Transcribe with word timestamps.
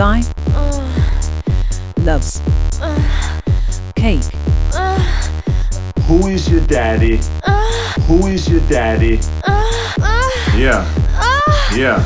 guy 0.00 0.22
uh. 0.54 1.12
loves 1.98 2.40
uh. 2.80 3.40
cake. 3.94 4.22
Uh. 4.72 4.98
Who 6.06 6.28
is 6.28 6.48
your 6.48 6.62
daddy? 6.62 7.20
Who 8.06 8.28
is 8.28 8.48
your 8.48 8.60
daddy? 8.60 9.20
Yeah. 10.56 10.88
Yeah. 11.76 12.00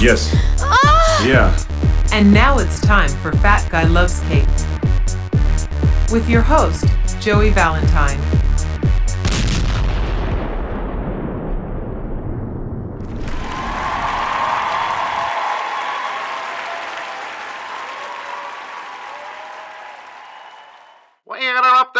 Yes. 0.00 0.34
Yeah. 1.26 1.54
And 2.10 2.32
now 2.32 2.58
it's 2.58 2.80
time 2.80 3.10
for 3.10 3.32
Fat 3.32 3.70
Guy 3.70 3.84
Loves 3.84 4.20
Cake. 4.30 4.48
With 6.10 6.26
your 6.30 6.40
host, 6.40 6.86
Joey 7.20 7.50
Valentine. 7.50 8.35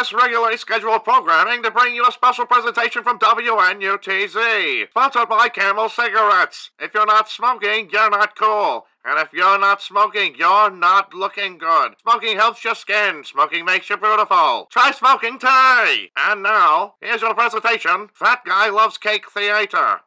This 0.07 0.23
regularly 0.23 0.57
scheduled 0.57 1.03
programming 1.03 1.63
to 1.63 1.71
bring 1.71 1.95
you 1.95 2.07
a 2.07 2.13
special 2.13 2.47
presentation 2.47 3.03
from 3.03 3.19
WNUTZ, 3.19 4.89
sponsored 4.91 5.29
by 5.29 5.49
Camel 5.49 5.89
Cigarettes. 5.89 6.71
If 6.79 6.95
you're 6.95 7.07
not 7.07 7.29
smoking, 7.29 7.89
you're 7.91 8.11
not 8.11 8.39
cool. 8.39 8.87
And 9.05 9.19
if 9.19 9.33
you're 9.33 9.59
not 9.59 9.83
smoking, 9.83 10.37
you're 10.39 10.71
not 10.71 11.13
looking 11.13 11.59
good. 11.59 11.95
Smoking 12.03 12.37
helps 12.37 12.63
your 12.63 12.77
skin. 12.77 13.25
Smoking 13.25 13.65
makes 13.65 13.91
you 13.91 13.97
beautiful. 13.97 14.69
Try 14.71 14.93
smoking 14.93 15.41
today. 15.41 16.11
And 16.17 16.43
now, 16.43 16.95
here's 17.01 17.23
your 17.23 17.35
presentation, 17.35 18.09
Fat 18.15 18.45
Guy 18.45 18.69
Loves 18.69 18.99
Cake 18.99 19.29
Theater. 19.29 20.03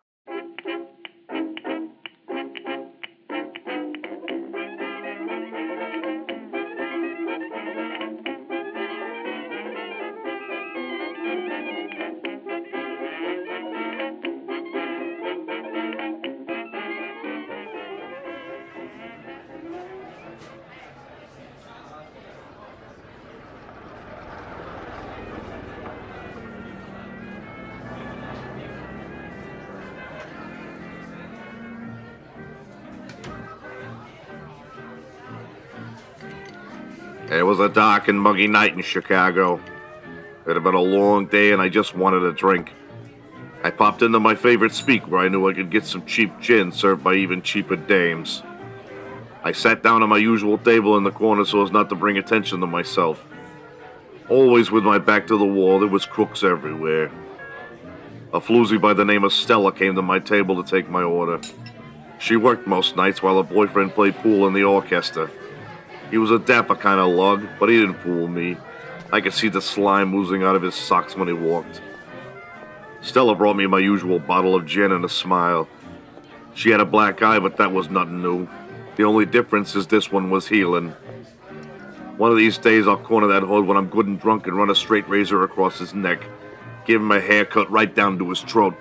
It 37.32 37.44
was 37.44 37.60
a 37.60 37.70
dark 37.70 38.08
and 38.08 38.20
muggy 38.20 38.48
night 38.48 38.74
in 38.74 38.82
Chicago. 38.82 39.62
It 40.48 40.56
had 40.56 40.64
been 40.64 40.74
a 40.74 40.82
long 40.82 41.28
day 41.28 41.52
and 41.52 41.62
I 41.62 41.70
just 41.70 41.96
wanted 41.96 42.24
a 42.24 42.34
drink. 42.34 42.74
I 43.64 43.70
popped 43.70 44.02
into 44.02 44.20
my 44.20 44.34
favorite 44.34 44.74
speak 44.74 45.04
where 45.04 45.22
I 45.22 45.28
knew 45.28 45.48
I 45.48 45.54
could 45.54 45.70
get 45.70 45.86
some 45.86 46.04
cheap 46.08 46.40
gin 46.40 46.72
served 46.72 47.04
by 47.04 47.14
even 47.14 47.44
cheaper 47.44 47.76
dames. 47.76 48.42
I 49.44 49.52
sat 49.52 49.84
down 49.84 50.02
at 50.02 50.10
my 50.10 50.18
usual 50.18 50.58
table 50.58 50.98
in 50.98 51.04
the 51.04 51.12
corner 51.12 51.46
so 51.46 51.62
as 51.62 51.72
not 51.72 51.88
to 51.90 51.96
bring 51.96 52.18
attention 52.18 52.62
to 52.62 52.68
myself. 52.68 53.24
Always 54.28 54.72
with 54.72 54.84
my 54.84 54.98
back 54.98 55.28
to 55.28 55.38
the 55.38 55.46
wall, 55.46 55.78
there 55.78 55.88
was 55.88 56.08
crooks 56.08 56.44
everywhere. 56.44 57.12
A 58.34 58.42
floozy 58.42 58.82
by 58.82 58.94
the 58.94 59.06
name 59.06 59.24
of 59.24 59.34
Stella 59.34 59.72
came 59.72 59.94
to 59.94 60.02
my 60.02 60.18
table 60.18 60.64
to 60.64 60.68
take 60.68 60.90
my 60.90 61.04
order. 61.04 61.40
She 62.18 62.38
worked 62.38 62.66
most 62.66 62.96
nights 62.96 63.22
while 63.22 63.38
her 63.38 63.54
boyfriend 63.54 63.94
played 63.94 64.16
pool 64.18 64.48
in 64.48 64.54
the 64.54 64.64
orchestra. 64.64 65.30
He 66.12 66.18
was 66.18 66.32
a 66.32 66.40
dapper 66.40 66.76
kind 66.76 67.00
of 67.00 67.10
lug, 67.10 67.48
but 67.60 67.70
he 67.70 67.80
didn't 67.80 68.02
fool 68.02 68.28
me. 68.28 68.58
I 69.12 69.22
could 69.22 69.34
see 69.34 69.50
the 69.50 69.62
slime 69.62 70.14
oozing 70.14 70.44
out 70.44 70.56
of 70.56 70.62
his 70.62 70.76
socks 70.76 71.16
when 71.16 71.28
he 71.28 71.34
walked. 71.34 71.82
Stella 73.02 73.36
brought 73.36 73.56
me 73.56 73.66
my 73.68 73.80
usual 73.80 74.20
bottle 74.20 74.56
of 74.56 74.66
gin 74.66 74.92
and 74.92 75.06
a 75.06 75.10
smile. 75.10 75.68
She 76.54 76.70
had 76.70 76.82
a 76.82 76.86
black 76.86 77.22
eye, 77.22 77.40
but 77.40 77.58
that 77.58 77.72
was 77.72 77.90
nothing 77.90 78.22
new. 78.22 78.48
The 78.98 79.04
only 79.04 79.26
difference 79.26 79.76
is 79.76 79.88
this 79.88 80.12
one 80.12 80.30
was 80.30 80.48
healing. 80.48 80.90
One 82.18 82.32
of 82.32 82.38
these 82.38 82.58
days 82.58 82.88
I'll 82.88 82.98
corner 82.98 83.28
that 83.28 83.44
hood 83.44 83.66
when 83.66 83.78
I'm 83.78 83.88
good 83.88 84.06
and 84.06 84.20
drunk 84.20 84.48
and 84.48 84.58
run 84.58 84.70
a 84.70 84.76
straight 84.76 85.08
razor 85.08 85.44
across 85.44 85.80
his 85.80 85.94
neck. 85.94 86.22
Give 86.86 87.02
him 87.02 87.12
a 87.12 87.22
haircut 87.22 87.72
right 87.72 87.94
down 87.94 88.20
to 88.20 88.30
his 88.30 88.42
throat. 88.42 88.76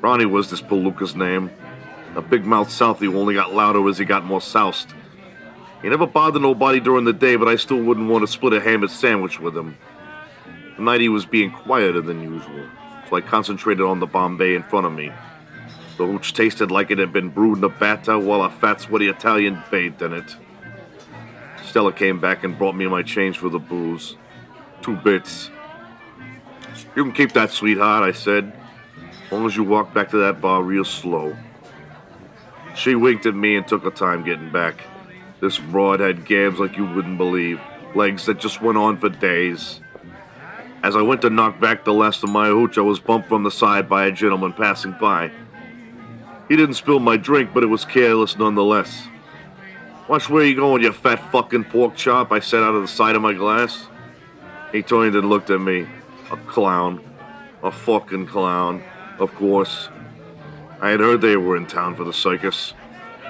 Ronnie 0.00 0.26
was 0.26 0.48
this 0.48 0.62
Palooka's 0.62 1.16
name. 1.16 1.50
A 2.14 2.22
big 2.22 2.44
mouth 2.44 2.68
Southie 2.68 3.10
who 3.10 3.18
only 3.18 3.34
got 3.34 3.52
louder 3.52 3.88
as 3.88 3.98
he 3.98 4.04
got 4.04 4.24
more 4.24 4.40
soused. 4.40 4.94
He 5.82 5.88
never 5.88 6.06
bothered 6.06 6.42
nobody 6.42 6.78
during 6.78 7.04
the 7.04 7.12
day, 7.12 7.34
but 7.34 7.48
I 7.48 7.56
still 7.56 7.82
wouldn't 7.82 8.08
want 8.08 8.22
to 8.22 8.28
split 8.28 8.52
a 8.52 8.60
ham 8.60 8.82
and 8.82 8.90
sandwich 8.90 9.40
with 9.40 9.56
him. 9.56 9.76
Tonight 10.76 11.00
he 11.00 11.08
was 11.08 11.26
being 11.26 11.50
quieter 11.50 12.00
than 12.00 12.22
usual, 12.22 12.66
so 13.08 13.16
I 13.16 13.20
concentrated 13.20 13.84
on 13.84 13.98
the 13.98 14.06
Bombay 14.06 14.54
in 14.54 14.62
front 14.62 14.86
of 14.86 14.92
me. 14.92 15.12
The 15.98 16.06
hooch 16.06 16.34
tasted 16.34 16.70
like 16.70 16.90
it 16.92 16.98
had 16.98 17.12
been 17.12 17.30
brewed 17.30 17.58
in 17.58 17.64
a 17.64 17.68
bathtub 17.68 18.22
while 18.22 18.42
a 18.42 18.50
fat, 18.50 18.80
sweaty 18.80 19.08
Italian 19.08 19.60
bathed 19.70 20.00
in 20.02 20.12
it. 20.12 20.36
Stella 21.64 21.92
came 21.92 22.20
back 22.20 22.44
and 22.44 22.56
brought 22.56 22.76
me 22.76 22.86
my 22.86 23.02
change 23.02 23.38
for 23.38 23.48
the 23.48 23.58
booze. 23.58 24.16
Two 24.82 24.96
bits. 24.96 25.50
You 26.94 27.02
can 27.04 27.12
keep 27.12 27.32
that, 27.32 27.50
sweetheart, 27.50 28.04
I 28.04 28.12
said, 28.12 28.52
as 29.24 29.32
long 29.32 29.46
as 29.46 29.56
you 29.56 29.64
walk 29.64 29.92
back 29.92 30.10
to 30.10 30.18
that 30.18 30.40
bar 30.40 30.62
real 30.62 30.84
slow. 30.84 31.36
She 32.76 32.94
winked 32.94 33.26
at 33.26 33.34
me 33.34 33.56
and 33.56 33.66
took 33.66 33.82
her 33.82 33.90
time 33.90 34.24
getting 34.24 34.50
back. 34.50 34.82
This 35.42 35.58
broad 35.58 35.98
had 35.98 36.24
gabs 36.24 36.60
like 36.60 36.76
you 36.76 36.86
wouldn't 36.86 37.18
believe, 37.18 37.60
legs 37.96 38.26
that 38.26 38.38
just 38.38 38.62
went 38.62 38.78
on 38.78 38.96
for 38.96 39.08
days. 39.08 39.80
As 40.84 40.94
I 40.94 41.02
went 41.02 41.22
to 41.22 41.30
knock 41.30 41.58
back 41.58 41.82
the 41.82 41.92
last 41.92 42.22
of 42.22 42.30
my 42.30 42.46
hooch, 42.46 42.78
I 42.78 42.82
was 42.82 43.00
bumped 43.00 43.28
from 43.28 43.42
the 43.42 43.50
side 43.50 43.88
by 43.88 44.06
a 44.06 44.12
gentleman 44.12 44.52
passing 44.52 44.94
by. 45.00 45.32
He 46.48 46.54
didn't 46.54 46.76
spill 46.76 47.00
my 47.00 47.16
drink, 47.16 47.50
but 47.52 47.64
it 47.64 47.66
was 47.66 47.84
careless 47.84 48.38
nonetheless. 48.38 49.08
Watch 50.06 50.30
where 50.30 50.44
you 50.44 50.54
going, 50.54 50.80
you 50.80 50.92
fat 50.92 51.32
fucking 51.32 51.64
pork 51.64 51.96
chop, 51.96 52.30
I 52.30 52.38
said 52.38 52.62
out 52.62 52.76
of 52.76 52.82
the 52.82 52.86
side 52.86 53.16
of 53.16 53.22
my 53.22 53.32
glass. 53.32 53.88
He 54.70 54.80
turned 54.80 55.16
and 55.16 55.28
looked 55.28 55.50
at 55.50 55.60
me. 55.60 55.88
A 56.30 56.36
clown. 56.36 57.02
A 57.64 57.72
fucking 57.72 58.28
clown. 58.28 58.84
Of 59.18 59.34
course. 59.34 59.88
I 60.80 60.90
had 60.90 61.00
heard 61.00 61.20
they 61.20 61.36
were 61.36 61.56
in 61.56 61.66
town 61.66 61.96
for 61.96 62.04
the 62.04 62.12
circus 62.12 62.74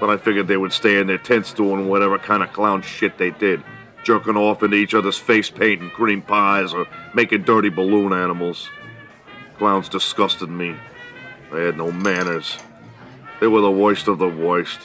but 0.02 0.10
I 0.10 0.16
figured 0.16 0.48
they 0.48 0.56
would 0.56 0.72
stay 0.72 0.98
in 0.98 1.06
their 1.06 1.16
tents 1.16 1.52
doing 1.52 1.88
whatever 1.88 2.18
kind 2.18 2.42
of 2.42 2.52
clown 2.52 2.82
shit 2.82 3.18
they 3.18 3.30
did, 3.30 3.62
jerking 4.02 4.36
off 4.36 4.64
into 4.64 4.76
each 4.76 4.94
other's 4.94 5.16
face 5.16 5.48
paint 5.48 5.80
and 5.80 5.92
cream 5.92 6.22
pies 6.22 6.74
or 6.74 6.88
making 7.14 7.44
dirty 7.44 7.68
balloon 7.68 8.12
animals. 8.12 8.68
Clowns 9.58 9.88
disgusted 9.88 10.48
me. 10.48 10.74
They 11.52 11.66
had 11.66 11.76
no 11.76 11.92
manners. 11.92 12.58
They 13.40 13.46
were 13.46 13.60
the 13.60 13.70
worst 13.70 14.08
of 14.08 14.18
the 14.18 14.28
worst. 14.28 14.80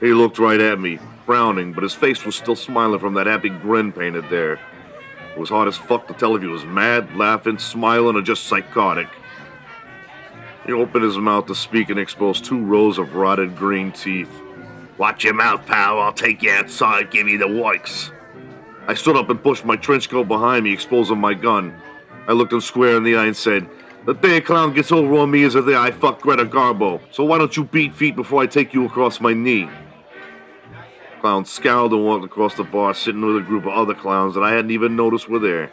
He 0.00 0.12
looked 0.12 0.40
right 0.40 0.60
at 0.60 0.80
me, 0.80 0.98
frowning, 1.24 1.72
but 1.72 1.84
his 1.84 1.94
face 1.94 2.24
was 2.24 2.34
still 2.34 2.56
smiling 2.56 2.98
from 2.98 3.14
that 3.14 3.28
happy 3.28 3.48
grin 3.48 3.92
painted 3.92 4.28
there. 4.28 4.54
It 4.54 5.38
was 5.38 5.50
hard 5.50 5.68
as 5.68 5.76
fuck 5.76 6.08
to 6.08 6.14
tell 6.14 6.34
if 6.34 6.42
he 6.42 6.48
was 6.48 6.64
mad, 6.64 7.14
laughing, 7.16 7.58
smiling, 7.58 8.16
or 8.16 8.22
just 8.22 8.48
psychotic. 8.48 9.06
He 10.68 10.74
opened 10.74 11.02
his 11.02 11.16
mouth 11.16 11.46
to 11.46 11.54
speak 11.54 11.88
and 11.88 11.98
exposed 11.98 12.44
two 12.44 12.62
rows 12.62 12.98
of 12.98 13.14
rotted 13.14 13.56
green 13.56 13.90
teeth. 13.90 14.28
Watch 14.98 15.24
your 15.24 15.32
mouth, 15.32 15.64
pal. 15.64 15.98
I'll 15.98 16.12
take 16.12 16.42
you 16.42 16.50
outside, 16.50 17.10
give 17.10 17.26
you 17.26 17.38
the 17.38 17.48
wikes. 17.48 18.12
I 18.86 18.92
stood 18.92 19.16
up 19.16 19.30
and 19.30 19.42
pushed 19.42 19.64
my 19.64 19.76
trench 19.76 20.10
coat 20.10 20.28
behind 20.28 20.64
me, 20.64 20.74
exposing 20.74 21.16
my 21.16 21.32
gun. 21.32 21.74
I 22.26 22.32
looked 22.32 22.52
him 22.52 22.60
square 22.60 22.98
in 22.98 23.02
the 23.02 23.16
eye 23.16 23.24
and 23.24 23.34
said, 23.34 23.66
The 24.04 24.12
day 24.12 24.36
a 24.36 24.40
clown 24.42 24.74
gets 24.74 24.92
over 24.92 25.14
on 25.14 25.30
me 25.30 25.42
is 25.42 25.54
the 25.54 25.62
day 25.62 25.74
I 25.74 25.90
fuck 25.90 26.20
Greta 26.20 26.44
Garbo. 26.44 27.00
So 27.12 27.24
why 27.24 27.38
don't 27.38 27.56
you 27.56 27.64
beat 27.64 27.94
feet 27.94 28.14
before 28.14 28.42
I 28.42 28.46
take 28.46 28.74
you 28.74 28.84
across 28.84 29.22
my 29.22 29.32
knee? 29.32 29.70
Clown 31.22 31.46
scowled 31.46 31.94
and 31.94 32.04
walked 32.04 32.26
across 32.26 32.56
the 32.56 32.64
bar, 32.64 32.92
sitting 32.92 33.24
with 33.24 33.38
a 33.38 33.46
group 33.46 33.64
of 33.64 33.72
other 33.72 33.94
clowns 33.94 34.34
that 34.34 34.42
I 34.42 34.50
hadn't 34.50 34.72
even 34.72 34.96
noticed 34.96 35.30
were 35.30 35.38
there. 35.38 35.70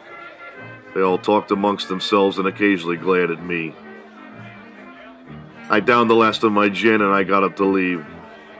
They 0.94 1.02
all 1.02 1.18
talked 1.18 1.50
amongst 1.50 1.88
themselves 1.90 2.38
and 2.38 2.48
occasionally 2.48 2.96
glared 2.96 3.30
at 3.30 3.44
me. 3.44 3.74
I 5.68 5.80
downed 5.80 6.08
the 6.08 6.14
last 6.14 6.44
of 6.44 6.52
my 6.52 6.68
gin 6.68 7.02
and 7.02 7.12
I 7.12 7.24
got 7.24 7.42
up 7.42 7.56
to 7.56 7.64
leave. 7.64 8.06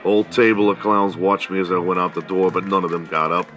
Old 0.05 0.31
table 0.33 0.69
of 0.71 0.81
clowns 0.81 1.17
watched 1.17 1.51
me 1.51 1.61
as 1.61 1.71
I 1.71 1.79
went 1.79 2.01
out 2.01 2.15
the 2.15 2.23
door, 2.23 2.51
but 2.51 2.65
none 2.65 2.85
of 2.85 2.91
them 2.91 3.07
got 3.07 3.31
up. 3.31 3.49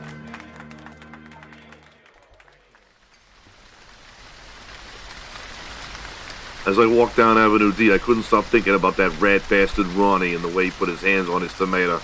As 6.68 6.78
I 6.78 6.86
walked 6.86 7.18
down 7.18 7.40
Avenue 7.40 7.74
D, 7.74 7.92
I 7.92 7.98
couldn't 7.98 8.24
stop 8.24 8.46
thinking 8.46 8.75
about 8.75 8.98
that 8.98 9.19
rat 9.19 9.42
bastard 9.50 9.88
Ronnie 9.88 10.36
and 10.36 10.44
the 10.44 10.50
way 10.50 10.66
he 10.66 10.72
put 10.72 10.88
his 10.88 11.01
hands 11.01 11.28
on 11.28 11.42
his 11.42 11.54
tomato. 11.54 12.00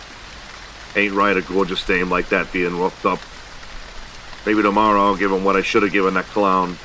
Ain't 0.96 1.14
right 1.14 1.38
a 1.38 1.42
gorgeous 1.44 1.86
dame 1.86 2.10
like 2.10 2.30
that 2.30 2.52
being 2.52 2.80
roughed 2.80 3.06
up. 3.06 3.20
Maybe 4.48 4.64
tomorrow 4.64 5.00
I'll 5.00 5.16
give 5.16 5.32
him 5.32 5.44
what 5.44 5.56
I 5.56 5.62
should 5.62 5.84
have 5.84 5.92
given 5.92 6.16
that 6.16 6.26
clown. 6.26 6.78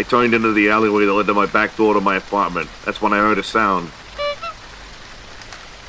I 0.00 0.02
turned 0.02 0.32
into 0.32 0.54
the 0.54 0.70
alleyway 0.70 1.04
that 1.04 1.12
led 1.12 1.26
to 1.26 1.34
my 1.34 1.44
back 1.44 1.76
door 1.76 1.92
to 1.92 2.00
my 2.00 2.16
apartment. 2.16 2.70
That's 2.86 3.02
when 3.02 3.12
I 3.12 3.18
heard 3.18 3.36
a 3.36 3.42
sound. 3.42 3.90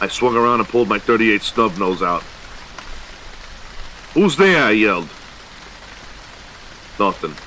I 0.02 0.10
swung 0.10 0.36
around 0.36 0.60
and 0.60 0.68
pulled 0.68 0.90
my 0.90 1.00
38 1.00 1.42
snub 1.42 1.78
nose 1.78 2.02
out. 2.02 2.22
Who's 4.14 4.36
there? 4.36 4.66
I 4.66 4.72
yelled. 4.72 5.08
Nothing. 7.00 7.38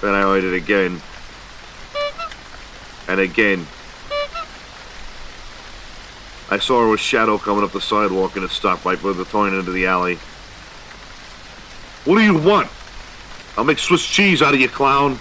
Then 0.00 0.14
I 0.16 0.22
heard 0.22 0.42
it 0.42 0.56
again. 0.56 1.00
And 3.06 3.20
again. 3.20 3.64
I 6.50 6.58
saw 6.58 6.92
a 6.92 6.98
shadow 6.98 7.38
coming 7.38 7.62
up 7.62 7.70
the 7.70 7.80
sidewalk 7.80 8.34
and 8.34 8.44
it 8.44 8.50
stopped 8.50 8.84
right 8.84 8.96
before 8.96 9.12
the 9.12 9.24
turn 9.24 9.54
into 9.54 9.70
the 9.70 9.86
alley. 9.86 10.16
What 12.04 12.16
do 12.16 12.22
you 12.22 12.36
want? 12.36 12.68
I'll 13.56 13.64
make 13.64 13.78
Swiss 13.78 14.04
cheese 14.04 14.42
out 14.42 14.54
of 14.54 14.60
you, 14.60 14.68
clown. 14.68 15.18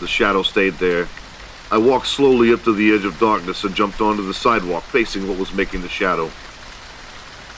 The 0.00 0.06
shadow 0.06 0.42
stayed 0.42 0.74
there. 0.74 1.08
I 1.70 1.78
walked 1.78 2.06
slowly 2.06 2.52
up 2.52 2.62
to 2.64 2.74
the 2.74 2.92
edge 2.92 3.04
of 3.04 3.18
darkness 3.18 3.64
and 3.64 3.74
jumped 3.74 4.00
onto 4.00 4.24
the 4.24 4.34
sidewalk, 4.34 4.84
facing 4.84 5.26
what 5.26 5.38
was 5.38 5.54
making 5.54 5.80
the 5.80 5.88
shadow. 5.88 6.30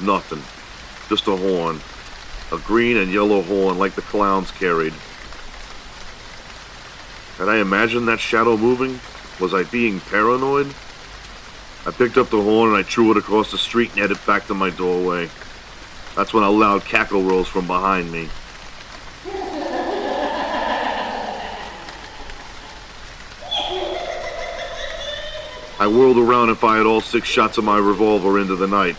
Nothing. 0.01 0.43
Just 1.09 1.27
a 1.27 1.37
horn. 1.37 1.81
A 2.53 2.59
green 2.65 2.97
and 2.97 3.13
yellow 3.13 3.43
horn 3.43 3.79
like 3.79 3.95
the 3.95 4.03
clowns 4.03 4.51
carried. 4.53 4.95
Had 7.37 7.49
I 7.49 7.59
imagined 7.59 8.09
that 8.09 8.21
shadow 8.21 8.57
moving? 8.57 9.01
Was 9.41 9.55
I 9.55 9.65
being 9.65 10.01
paranoid? 10.01 10.73
I 11.85 11.91
picked 11.91 12.17
up 12.17 12.31
the 12.31 12.43
horn 12.43 12.71
and 12.71 12.79
I 12.79 12.83
threw 12.83 13.11
it 13.11 13.17
across 13.17 13.51
the 13.51 13.59
street 13.59 13.91
and 13.91 14.01
headed 14.01 14.25
back 14.27 14.47
to 14.47 14.55
my 14.55 14.71
doorway. 14.71 15.29
That's 16.17 16.33
when 16.33 16.45
a 16.45 16.51
loud 16.51 16.85
cackle 16.85 17.23
rose 17.23 17.49
from 17.49 17.67
behind 17.67 18.11
me. 18.11 18.29
I 25.81 25.87
whirled 25.87 26.19
around 26.19 26.49
and 26.49 26.59
fired 26.59 26.87
all 26.87 27.01
six 27.01 27.29
shots 27.29 27.57
of 27.57 27.65
my 27.65 27.79
revolver 27.79 28.41
into 28.41 28.57
the 28.57 28.67
night. 28.67 28.97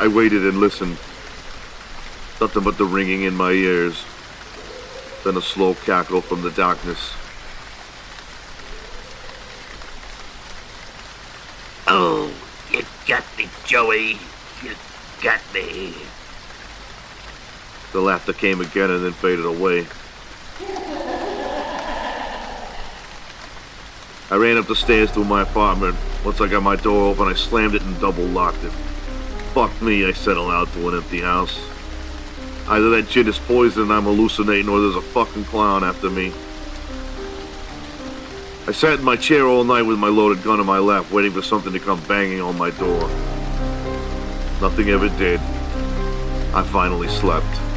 I 0.00 0.06
waited 0.06 0.46
and 0.46 0.58
listened. 0.58 0.96
Nothing 2.40 2.62
but 2.62 2.78
the 2.78 2.84
ringing 2.84 3.22
in 3.22 3.34
my 3.34 3.50
ears. 3.50 4.04
Then 5.24 5.36
a 5.36 5.42
slow 5.42 5.74
cackle 5.74 6.20
from 6.20 6.42
the 6.42 6.52
darkness. 6.52 7.12
Oh, 11.88 12.32
you 12.70 12.82
got 13.06 13.24
me, 13.36 13.48
Joey. 13.66 14.18
You 14.62 14.74
got 15.20 15.40
me. 15.52 15.94
The 18.28 18.34
came 18.34 18.60
again 18.60 18.90
and 18.90 19.02
then 19.02 19.12
faded 19.12 19.46
away. 19.46 19.86
I 24.30 24.36
ran 24.36 24.58
up 24.58 24.66
the 24.66 24.76
stairs 24.76 25.10
to 25.12 25.24
my 25.24 25.40
apartment. 25.40 25.96
Once 26.26 26.38
I 26.42 26.46
got 26.46 26.62
my 26.62 26.76
door 26.76 27.10
open, 27.10 27.26
I 27.26 27.32
slammed 27.32 27.74
it 27.74 27.80
and 27.80 27.98
double 27.98 28.24
locked 28.24 28.62
it. 28.64 28.72
Fuck 29.54 29.80
me, 29.80 30.04
I 30.04 30.12
said 30.12 30.36
aloud 30.36 30.70
to 30.74 30.88
an 30.90 30.96
empty 30.98 31.22
house. 31.22 31.58
Either 32.68 32.90
that 32.90 33.08
shit 33.08 33.28
is 33.28 33.38
poison 33.38 33.84
and 33.84 33.92
I'm 33.94 34.04
hallucinating, 34.04 34.68
or 34.68 34.78
there's 34.78 34.96
a 34.96 35.00
fucking 35.00 35.44
clown 35.44 35.82
after 35.82 36.10
me. 36.10 36.30
I 38.66 38.72
sat 38.72 38.98
in 38.98 39.06
my 39.06 39.16
chair 39.16 39.46
all 39.46 39.64
night 39.64 39.86
with 39.86 39.98
my 39.98 40.08
loaded 40.08 40.44
gun 40.44 40.60
in 40.60 40.66
my 40.66 40.80
lap, 40.80 41.10
waiting 41.10 41.32
for 41.32 41.40
something 41.40 41.72
to 41.72 41.80
come 41.80 42.02
banging 42.04 42.42
on 42.42 42.58
my 42.58 42.68
door. 42.72 43.08
Nothing 44.60 44.90
ever 44.90 45.08
did. 45.16 45.40
I 46.52 46.62
finally 46.70 47.08
slept. 47.08 47.67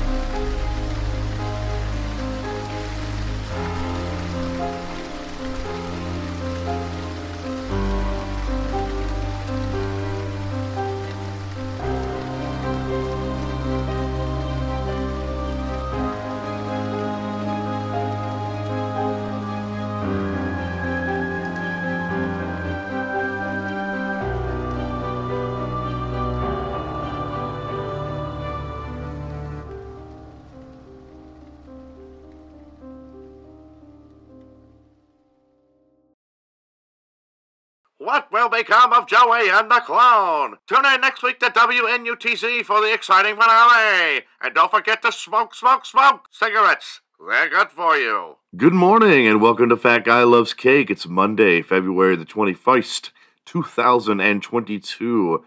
Become 38.51 38.92
of 38.92 39.07
Joey 39.07 39.50
and 39.50 39.71
the 39.71 39.80
Clown? 39.80 40.57
Tune 40.68 40.86
in 40.86 41.01
next 41.01 41.24
week 41.24 41.39
to 41.39 41.45
WNUTZ 41.45 42.65
for 42.65 42.81
the 42.81 42.94
exciting 42.94 43.36
finale. 43.36 44.24
And 44.42 44.53
don't 44.53 44.69
forget 44.69 45.01
to 45.03 45.12
smoke, 45.12 45.56
smoke, 45.56 45.86
smoke 45.86 46.25
cigarettes. 46.31 47.00
They're 47.25 47.50
good 47.50 47.69
for 47.69 47.95
you. 47.95 48.36
Good 48.57 48.74
morning 48.74 49.25
and 49.25 49.42
welcome 49.42 49.69
to 49.69 49.77
Fat 49.77 50.03
Guy 50.03 50.24
Loves 50.24 50.53
Cake. 50.53 50.89
It's 50.89 51.07
Monday, 51.07 51.62
February 51.62 52.18
the 52.18 52.25
21st, 52.25 53.12
2022. 53.45 55.45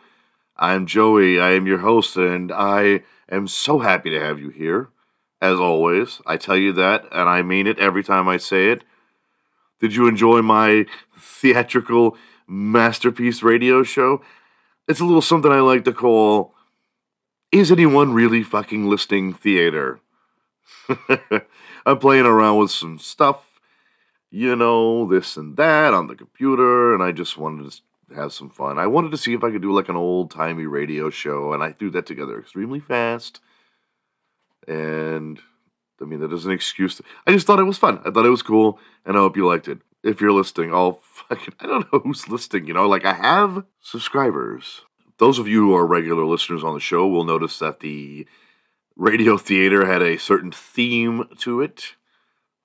I'm 0.57 0.87
Joey. 0.87 1.39
I 1.39 1.51
am 1.51 1.67
your 1.67 1.79
host 1.79 2.17
and 2.17 2.51
I 2.51 3.03
am 3.31 3.49
so 3.49 3.81
happy 3.81 4.09
to 4.11 4.21
have 4.21 4.39
you 4.39 4.49
here. 4.49 4.89
As 5.43 5.61
always, 5.61 6.23
I 6.27 6.39
tell 6.39 6.57
you 6.57 6.73
that 6.73 7.05
and 7.13 7.29
I 7.29 7.43
mean 7.43 7.67
it 7.67 7.79
every 7.79 8.03
time 8.03 8.29
I 8.29 8.39
say 8.39 8.71
it. 8.71 8.85
Did 9.79 9.95
you 9.95 10.09
enjoy 10.09 10.41
my 10.41 10.87
theatrical 11.19 12.17
masterpiece 12.47 13.43
radio 13.43 13.83
show? 13.83 14.23
It's 14.87 15.01
a 15.01 15.05
little 15.05 15.23
something 15.23 15.51
I 15.51 15.61
like 15.61 15.85
to 15.85 15.93
call 15.93 16.55
Is 17.51 17.73
Anyone 17.73 18.13
Really 18.13 18.43
Fucking 18.43 18.89
Listening 18.89 19.33
Theater? 19.33 20.01
I'm 21.87 21.99
playing 21.99 22.27
around 22.27 22.59
with 22.59 22.71
some 22.71 22.99
stuff, 22.99 23.61
you 24.31 24.57
know, 24.57 25.07
this 25.07 25.37
and 25.37 25.57
that 25.57 25.95
on 25.95 26.07
the 26.07 26.15
computer, 26.15 26.95
and 26.95 27.03
I 27.03 27.13
just 27.13 27.37
wanted 27.37 27.71
to 27.71 28.15
have 28.15 28.33
some 28.33 28.51
fun. 28.51 28.79
I 28.79 28.87
wanted 28.87 29.11
to 29.13 29.19
see 29.19 29.35
if 29.35 29.45
I 29.45 29.51
could 29.51 29.63
do 29.63 29.73
like 29.73 29.89
an 29.89 29.97
old 29.97 30.31
timey 30.31 30.67
radio 30.67 31.11
show, 31.11 31.53
and 31.53 31.63
I 31.63 31.73
threw 31.73 31.91
that 31.91 32.07
together 32.07 32.39
extremely 32.39 32.81
fast. 32.81 33.41
And 34.67 35.41
I 36.01 36.05
mean, 36.05 36.21
that 36.21 36.33
is 36.33 36.47
an 36.47 36.53
excuse. 36.53 36.97
To, 36.97 37.05
I 37.27 37.33
just 37.33 37.47
thought 37.47 37.61
it 37.61 37.65
was 37.65 37.79
fun. 37.79 38.01
I 38.05 38.11
thought 38.11 38.27
it 38.27 38.31
was 38.31 38.43
cool, 38.43 38.79
and 39.05 39.17
I 39.17 39.21
hope 39.21 39.37
you 39.37 39.47
liked 39.47 39.69
it. 39.69 39.79
If 40.05 40.21
you're 40.21 40.33
listening, 40.33 40.73
I'll 40.73 41.01
fucking, 41.03 41.55
I 41.61 41.67
don't 41.67 41.93
know 41.93 41.99
who's 42.01 42.29
listening, 42.29 42.67
you 42.67 42.75
know, 42.75 42.87
like 42.87 43.05
I 43.05 43.15
have 43.15 43.65
subscribers. 43.81 44.83
Those 45.19 45.39
of 45.39 45.49
you 45.49 45.61
who 45.61 45.75
are 45.75 45.87
regular 45.87 46.25
listeners 46.25 46.63
on 46.63 46.75
the 46.75 46.81
show 46.81 47.09
will 47.09 47.25
notice 47.25 47.59
that 47.61 47.81
the 47.81 48.27
radio 48.97 49.39
theater 49.39 49.87
had 49.87 50.03
a 50.03 50.19
certain 50.19 50.53
theme 50.53 51.25
to 51.39 51.61
it. 51.63 51.95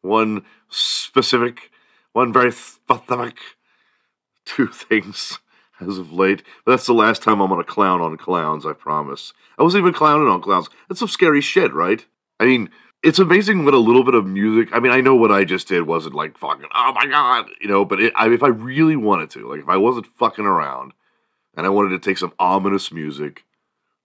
One 0.01 0.43
specific, 0.69 1.71
one 2.11 2.33
very 2.33 2.51
specific, 2.51 3.37
two 4.45 4.67
things 4.73 5.39
as 5.79 5.97
of 5.97 6.11
late. 6.11 6.43
But 6.65 6.71
that's 6.71 6.87
the 6.87 6.93
last 6.93 7.23
time 7.23 7.39
I'm 7.39 7.49
going 7.49 7.63
to 7.63 7.71
clown 7.71 8.01
on 8.01 8.17
clowns, 8.17 8.65
I 8.65 8.73
promise. 8.73 9.33
I 9.57 9.63
wasn't 9.63 9.83
even 9.83 9.93
clowning 9.93 10.27
on 10.27 10.41
clowns. 10.41 10.69
That's 10.87 10.99
some 10.99 11.07
scary 11.07 11.41
shit, 11.41 11.73
right? 11.73 12.05
I 12.39 12.45
mean, 12.45 12.69
it's 13.01 13.19
amazing 13.19 13.63
what 13.63 13.73
a 13.73 13.77
little 13.77 14.03
bit 14.03 14.13
of 14.13 14.25
music. 14.25 14.69
I 14.73 14.79
mean, 14.79 14.91
I 14.91 15.01
know 15.01 15.15
what 15.15 15.31
I 15.31 15.43
just 15.45 15.67
did 15.67 15.87
wasn't 15.87 16.15
like 16.15 16.37
fucking, 16.37 16.67
oh 16.73 16.93
my 16.93 17.05
god, 17.05 17.49
you 17.61 17.67
know. 17.67 17.85
But 17.85 18.01
it, 18.01 18.13
I, 18.15 18.29
if 18.29 18.43
I 18.43 18.47
really 18.47 18.95
wanted 18.95 19.29
to, 19.31 19.49
like, 19.49 19.61
if 19.61 19.69
I 19.69 19.77
wasn't 19.77 20.07
fucking 20.17 20.45
around, 20.45 20.93
and 21.55 21.65
I 21.65 21.69
wanted 21.69 21.89
to 21.89 21.99
take 21.99 22.17
some 22.17 22.33
ominous 22.39 22.91
music, 22.91 23.45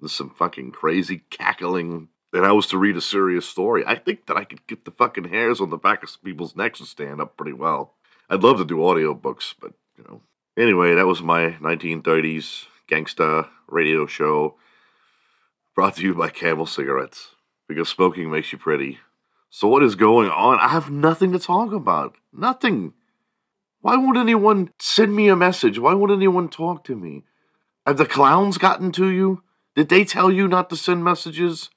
some 0.07 0.31
fucking 0.31 0.73
crazy 0.73 1.23
cackling, 1.31 2.09
and 2.33 2.47
I 2.47 2.53
was 2.53 2.67
to 2.69 2.79
read 2.79 2.97
a 2.97 3.01
serious 3.01 3.47
story, 3.47 3.85
I 3.87 3.97
think 3.97 4.27
that 4.27 4.37
I 4.37 4.45
could 4.45 4.67
get 4.67 4.85
the 4.85 4.91
fucking 4.91 5.25
hairs 5.25 5.61
on 5.61 5.71
the 5.71 5.77
back 5.77 6.03
of 6.03 6.17
people's 6.25 6.57
necks 6.57 6.79
to 6.79 6.87
stand 6.87 7.21
up 7.21 7.37
pretty 7.37 7.53
well. 7.53 7.95
I'd 8.31 8.43
love 8.43 8.59
to 8.59 8.65
do 8.65 8.77
audiobooks, 8.77 9.55
but 9.61 9.73
you 9.99 10.05
know. 10.05 10.21
Anyway, 10.57 10.95
that 10.95 11.07
was 11.07 11.21
my 11.21 11.51
1930s 11.61 12.67
gangsta 12.89 13.49
radio 13.67 14.07
show, 14.07 14.55
brought 15.75 15.97
to 15.97 16.03
you 16.03 16.15
by 16.15 16.29
Camel 16.29 16.65
Cigarettes 16.65 17.34
because 17.69 17.89
smoking 17.89 18.31
makes 18.31 18.53
you 18.53 18.59
pretty. 18.59 18.99
So, 19.51 19.69
what 19.69 19.83
is 19.83 19.95
going 19.95 20.31
on? 20.31 20.59
I 20.59 20.69
have 20.69 20.91
nothing 20.91 21.33
to 21.33 21.39
talk 21.39 21.73
about. 21.73 22.17
Nothing. 22.33 22.95
Why 23.81 23.97
won't 23.97 24.19
anyone 24.19 24.71
send 24.81 25.15
me 25.15 25.29
a 25.29 25.37
message? 25.37 25.79
Why 25.79 25.95
won't 25.95 26.13
anyone 26.13 26.49
talk 26.49 26.85
to 26.85 26.97
me? 26.97 27.25
Have 27.87 27.99
the 27.99 28.07
clowns 28.07 28.59
gotten 28.59 28.91
to 28.93 29.09
you? 29.11 29.43
Did 29.77 29.89
they 29.91 30.05
tell 30.05 30.31
you 30.33 30.49
not 30.49 30.71
to 30.71 30.77
send 30.77 31.05
messages? 31.05 31.71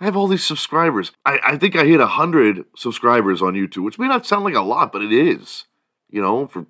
I 0.00 0.04
have 0.04 0.16
all 0.16 0.28
these 0.28 0.44
subscribers. 0.44 1.12
I, 1.26 1.38
I 1.44 1.56
think 1.58 1.76
I 1.76 1.84
hit 1.84 1.98
100 1.98 2.64
subscribers 2.76 3.42
on 3.42 3.54
YouTube, 3.54 3.84
which 3.84 3.98
may 3.98 4.08
not 4.08 4.24
sound 4.24 4.44
like 4.44 4.54
a 4.54 4.60
lot, 4.60 4.92
but 4.92 5.02
it 5.02 5.12
is. 5.12 5.64
you 6.10 6.22
know, 6.22 6.46
for 6.46 6.66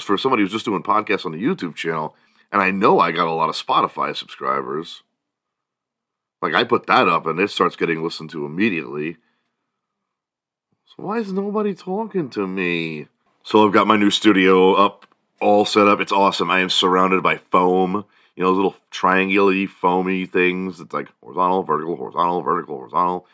for 0.00 0.16
somebody 0.16 0.42
who's 0.42 0.52
just 0.52 0.64
doing 0.64 0.82
podcasts 0.82 1.26
on 1.26 1.32
the 1.32 1.42
YouTube 1.42 1.74
channel, 1.74 2.14
and 2.50 2.62
I 2.62 2.70
know 2.70 2.98
I 2.98 3.12
got 3.12 3.26
a 3.26 3.32
lot 3.32 3.48
of 3.50 3.56
Spotify 3.56 4.16
subscribers. 4.16 5.02
Like 6.42 6.54
I 6.54 6.64
put 6.64 6.86
that 6.88 7.08
up 7.08 7.26
and 7.26 7.38
it 7.38 7.50
starts 7.50 7.76
getting 7.76 8.02
listened 8.02 8.30
to 8.30 8.44
immediately. 8.44 9.16
So 10.84 11.04
why 11.04 11.18
is 11.18 11.32
nobody 11.32 11.72
talking 11.74 12.28
to 12.30 12.46
me? 12.46 13.06
So 13.44 13.64
I've 13.64 13.72
got 13.72 13.86
my 13.86 13.96
new 13.96 14.10
studio 14.10 14.74
up, 14.74 15.06
all 15.40 15.64
set 15.64 15.88
up. 15.88 16.00
It's 16.00 16.12
awesome. 16.12 16.50
I 16.50 16.58
am 16.60 16.68
surrounded 16.68 17.22
by 17.22 17.38
foam. 17.38 18.04
You 18.34 18.42
know, 18.42 18.50
those 18.50 18.56
little 18.56 18.76
triangular 18.90 19.66
foamy 19.68 20.26
things. 20.26 20.80
It's 20.80 20.92
like 20.92 21.08
horizontal, 21.22 21.62
vertical, 21.62 21.96
horizontal, 21.96 22.42
vertical, 22.42 22.76
horizontal. 22.76 23.26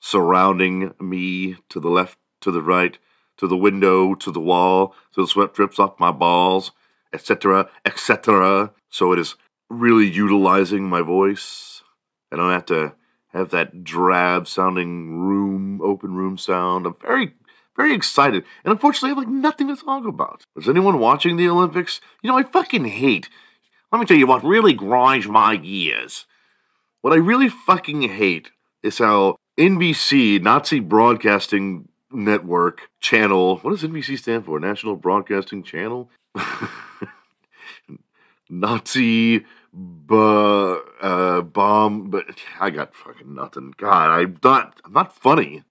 Surrounding 0.00 0.94
me 1.00 1.56
to 1.70 1.80
the 1.80 1.90
left, 1.90 2.18
to 2.40 2.50
the 2.50 2.62
right, 2.62 2.98
to 3.38 3.48
the 3.48 3.56
window, 3.56 4.14
to 4.14 4.30
the 4.30 4.40
wall, 4.40 4.94
so 5.10 5.22
the 5.22 5.26
sweat 5.26 5.54
drips 5.54 5.78
off 5.78 5.98
my 5.98 6.12
balls, 6.12 6.72
etc., 7.12 7.68
etc. 7.84 8.72
So 8.90 9.12
it 9.12 9.18
is 9.18 9.36
really 9.68 10.08
utilizing 10.08 10.88
my 10.88 11.02
voice. 11.02 11.81
I 12.32 12.36
don't 12.36 12.50
have 12.50 12.66
to 12.66 12.94
have 13.28 13.50
that 13.50 13.84
drab 13.84 14.48
sounding 14.48 15.18
room, 15.18 15.80
open 15.82 16.14
room 16.14 16.38
sound. 16.38 16.86
I'm 16.86 16.96
very, 17.00 17.34
very 17.76 17.94
excited. 17.94 18.44
And 18.64 18.72
unfortunately, 18.72 19.08
I 19.08 19.10
have 19.10 19.18
like 19.18 19.28
nothing 19.28 19.68
to 19.68 19.76
talk 19.76 20.06
about. 20.06 20.42
Is 20.56 20.68
anyone 20.68 20.98
watching 20.98 21.36
the 21.36 21.48
Olympics? 21.48 22.00
You 22.22 22.30
know, 22.30 22.38
I 22.38 22.42
fucking 22.42 22.86
hate. 22.86 23.28
Let 23.90 23.98
me 23.98 24.06
tell 24.06 24.16
you 24.16 24.26
what 24.26 24.44
really 24.44 24.72
grinds 24.72 25.26
my 25.26 25.56
gears. 25.56 26.26
What 27.02 27.12
I 27.12 27.16
really 27.16 27.48
fucking 27.48 28.02
hate 28.02 28.50
is 28.82 28.98
how 28.98 29.36
NBC, 29.58 30.40
Nazi 30.40 30.80
Broadcasting 30.80 31.88
Network 32.10 32.88
channel, 33.00 33.58
what 33.58 33.72
does 33.72 33.82
NBC 33.82 34.18
stand 34.18 34.44
for? 34.44 34.58
National 34.60 34.96
Broadcasting 34.96 35.62
Channel? 35.62 36.10
Nazi 38.50 39.44
bu- 39.72 40.80
uh, 41.00 41.42
bomb, 41.42 42.10
but 42.10 42.26
I 42.60 42.70
got 42.70 42.94
fucking 42.94 43.34
nothing. 43.34 43.74
God, 43.76 44.10
I'm 44.10 44.38
not, 44.42 44.80
I'm 44.84 44.92
not 44.92 45.16
funny. 45.16 45.64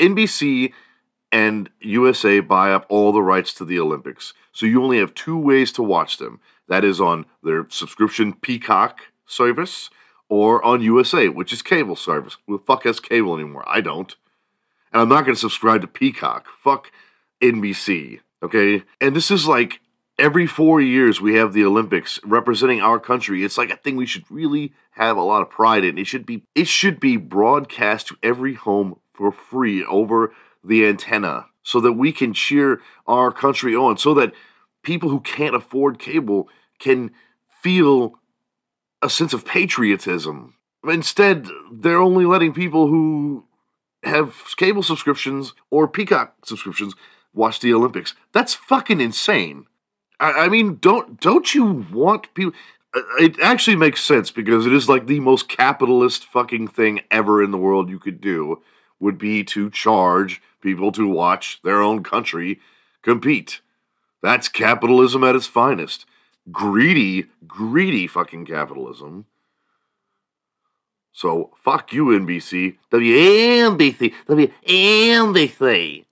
NBC 0.00 0.72
and 1.32 1.70
USA 1.80 2.40
buy 2.40 2.72
up 2.72 2.86
all 2.88 3.12
the 3.12 3.22
rights 3.22 3.52
to 3.54 3.64
the 3.64 3.78
Olympics, 3.80 4.32
so 4.52 4.66
you 4.66 4.82
only 4.82 4.98
have 4.98 5.14
two 5.14 5.36
ways 5.36 5.72
to 5.72 5.82
watch 5.82 6.18
them. 6.18 6.40
That 6.68 6.84
is 6.84 7.00
on 7.00 7.26
their 7.42 7.66
subscription 7.70 8.32
Peacock 8.32 9.00
service 9.26 9.90
or 10.28 10.64
on 10.64 10.80
USA, 10.80 11.28
which 11.28 11.52
is 11.52 11.62
cable 11.62 11.96
service. 11.96 12.36
Who 12.46 12.58
the 12.58 12.64
fuck 12.64 12.84
has 12.84 13.00
cable 13.00 13.34
anymore? 13.34 13.64
I 13.66 13.80
don't. 13.80 14.14
And 14.92 15.02
I'm 15.02 15.08
not 15.08 15.24
going 15.24 15.34
to 15.34 15.40
subscribe 15.40 15.82
to 15.82 15.86
Peacock. 15.86 16.46
Fuck 16.60 16.90
NBC. 17.42 18.20
Okay? 18.42 18.82
And 19.00 19.14
this 19.14 19.30
is 19.30 19.46
like 19.46 19.80
every 20.18 20.46
four 20.46 20.80
years 20.80 21.20
we 21.20 21.34
have 21.34 21.52
the 21.52 21.64
Olympics 21.64 22.18
representing 22.24 22.80
our 22.80 22.98
country. 22.98 23.44
It's 23.44 23.58
like 23.58 23.70
a 23.70 23.76
thing 23.76 23.96
we 23.96 24.06
should 24.06 24.24
really 24.30 24.72
have 24.92 25.16
a 25.16 25.22
lot 25.22 25.42
of 25.42 25.50
pride 25.50 25.84
in. 25.84 25.98
It 25.98 26.06
should 26.06 26.26
be 26.26 26.42
it 26.54 26.68
should 26.68 27.00
be 27.00 27.16
broadcast 27.16 28.08
to 28.08 28.16
every 28.22 28.54
home 28.54 28.98
for 29.12 29.32
free 29.32 29.84
over 29.84 30.32
the 30.64 30.86
antenna 30.86 31.46
so 31.62 31.80
that 31.80 31.92
we 31.92 32.12
can 32.12 32.32
cheer 32.32 32.80
our 33.06 33.32
country 33.32 33.74
on 33.74 33.96
so 33.96 34.14
that 34.14 34.32
people 34.82 35.08
who 35.08 35.20
can't 35.20 35.54
afford 35.54 35.98
cable 35.98 36.48
can 36.78 37.10
feel 37.62 38.14
a 39.02 39.10
sense 39.10 39.32
of 39.32 39.44
patriotism. 39.44 40.54
Instead, 40.84 41.48
they're 41.72 42.00
only 42.00 42.24
letting 42.24 42.52
people 42.52 42.86
who 42.86 43.44
have 44.04 44.36
cable 44.56 44.82
subscriptions 44.82 45.52
or 45.70 45.88
Peacock 45.88 46.34
subscriptions 46.44 46.94
watch 47.34 47.60
the 47.60 47.74
Olympics. 47.74 48.14
That's 48.32 48.54
fucking 48.54 49.00
insane. 49.00 49.66
I, 50.20 50.32
I 50.32 50.48
mean, 50.48 50.78
don't 50.80 51.20
don't 51.20 51.54
you 51.54 51.86
want 51.92 52.32
people? 52.34 52.52
Uh, 52.94 53.00
it 53.18 53.38
actually 53.40 53.76
makes 53.76 54.02
sense 54.02 54.30
because 54.30 54.66
it 54.66 54.72
is 54.72 54.88
like 54.88 55.06
the 55.06 55.20
most 55.20 55.48
capitalist 55.48 56.24
fucking 56.24 56.68
thing 56.68 57.00
ever 57.10 57.42
in 57.42 57.50
the 57.50 57.58
world 57.58 57.88
you 57.90 57.98
could 57.98 58.20
do 58.20 58.62
would 58.98 59.18
be 59.18 59.44
to 59.44 59.70
charge 59.70 60.40
people 60.60 60.90
to 60.92 61.06
watch 61.06 61.60
their 61.62 61.82
own 61.82 62.02
country 62.02 62.60
compete. 63.02 63.60
That's 64.22 64.48
capitalism 64.48 65.22
at 65.24 65.36
its 65.36 65.46
finest. 65.46 66.06
Greedy, 66.50 67.26
greedy 67.46 68.06
fucking 68.06 68.46
capitalism. 68.46 69.26
So 71.12 71.50
fuck 71.62 71.92
you, 71.92 72.06
NBC. 72.06 72.76
WNBC. 72.90 74.12
WNBC. 74.28 76.04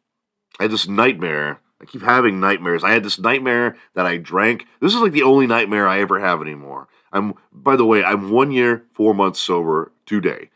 I 0.58 0.62
had 0.62 0.70
this 0.70 0.88
nightmare. 0.88 1.60
I 1.84 1.86
keep 1.86 2.02
having 2.02 2.40
nightmares. 2.40 2.82
I 2.82 2.92
had 2.92 3.04
this 3.04 3.18
nightmare 3.18 3.76
that 3.92 4.06
I 4.06 4.16
drank. 4.16 4.66
This 4.80 4.94
is 4.94 5.00
like 5.02 5.12
the 5.12 5.22
only 5.22 5.46
nightmare 5.46 5.86
I 5.86 6.00
ever 6.00 6.18
have 6.18 6.40
anymore. 6.40 6.88
I'm, 7.12 7.34
by 7.52 7.76
the 7.76 7.84
way, 7.84 8.02
I'm 8.02 8.30
one 8.30 8.52
year, 8.52 8.84
four 8.94 9.12
months 9.12 9.38
sober 9.38 9.92
today. 10.06 10.48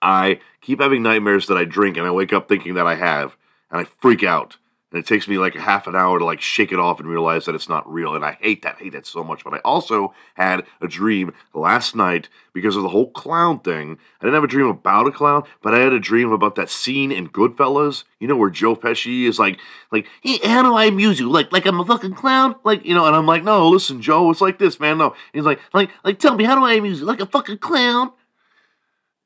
I 0.00 0.40
keep 0.62 0.80
having 0.80 1.02
nightmares 1.02 1.46
that 1.48 1.58
I 1.58 1.64
drink 1.66 1.98
and 1.98 2.06
I 2.06 2.10
wake 2.10 2.32
up 2.32 2.48
thinking 2.48 2.72
that 2.74 2.86
I 2.86 2.94
have, 2.94 3.36
and 3.70 3.82
I 3.82 3.84
freak 3.84 4.24
out 4.24 4.56
and 4.92 4.98
it 4.98 5.06
takes 5.06 5.28
me 5.28 5.38
like 5.38 5.54
a 5.54 5.60
half 5.60 5.86
an 5.86 5.94
hour 5.94 6.18
to 6.18 6.24
like 6.24 6.40
shake 6.40 6.72
it 6.72 6.78
off 6.78 6.98
and 6.98 7.08
realize 7.08 7.44
that 7.44 7.54
it's 7.54 7.68
not 7.68 7.90
real 7.90 8.14
and 8.14 8.24
i 8.24 8.36
hate 8.40 8.62
that 8.62 8.78
hate 8.78 8.92
that 8.92 9.06
so 9.06 9.22
much 9.22 9.44
but 9.44 9.54
i 9.54 9.58
also 9.58 10.12
had 10.34 10.64
a 10.80 10.88
dream 10.88 11.32
last 11.54 11.94
night 11.94 12.28
because 12.52 12.74
of 12.74 12.82
the 12.82 12.88
whole 12.88 13.10
clown 13.12 13.60
thing. 13.60 13.96
I 14.20 14.24
didn't 14.24 14.34
have 14.34 14.44
a 14.44 14.48
dream 14.48 14.66
about 14.66 15.06
a 15.06 15.12
clown 15.12 15.44
but 15.62 15.74
i 15.74 15.78
had 15.78 15.92
a 15.92 16.00
dream 16.00 16.32
about 16.32 16.56
that 16.56 16.70
scene 16.70 17.12
in 17.12 17.28
goodfellas 17.28 18.04
you 18.18 18.28
know 18.28 18.36
where 18.36 18.50
joe 18.50 18.76
pesci 18.76 19.24
is 19.24 19.38
like 19.38 19.58
like 19.92 20.06
hey, 20.22 20.38
how 20.44 20.62
do 20.62 20.74
i 20.74 20.86
amuse 20.86 21.20
you 21.20 21.28
like 21.30 21.52
like 21.52 21.66
i'm 21.66 21.80
a 21.80 21.84
fucking 21.84 22.14
clown? 22.14 22.56
Like 22.64 22.84
you 22.84 22.94
know 22.94 23.06
and 23.06 23.16
i'm 23.16 23.26
like 23.26 23.44
no 23.44 23.68
listen 23.68 24.02
joe 24.02 24.30
it's 24.30 24.40
like 24.40 24.58
this 24.58 24.80
man 24.80 24.98
no. 24.98 25.14
He's 25.32 25.44
like 25.44 25.60
like 25.72 25.90
like 26.04 26.18
tell 26.18 26.34
me 26.34 26.44
how 26.44 26.54
do 26.54 26.64
i 26.64 26.74
amuse 26.74 27.00
you? 27.00 27.06
Like 27.06 27.20
a 27.20 27.26
fucking 27.26 27.58
clown 27.58 28.12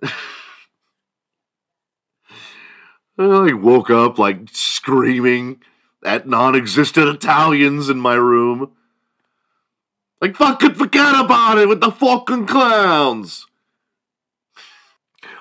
I 3.18 3.52
woke 3.52 3.90
up 3.90 4.18
like 4.18 4.48
screaming 4.52 5.60
at 6.04 6.28
non-existent 6.28 7.08
Italians 7.08 7.88
in 7.88 7.98
my 7.98 8.14
room. 8.14 8.72
Like 10.20 10.36
fucking 10.36 10.74
forget 10.74 11.14
about 11.14 11.58
it 11.58 11.68
with 11.68 11.80
the 11.80 11.90
fucking 11.90 12.46
clowns. 12.46 13.46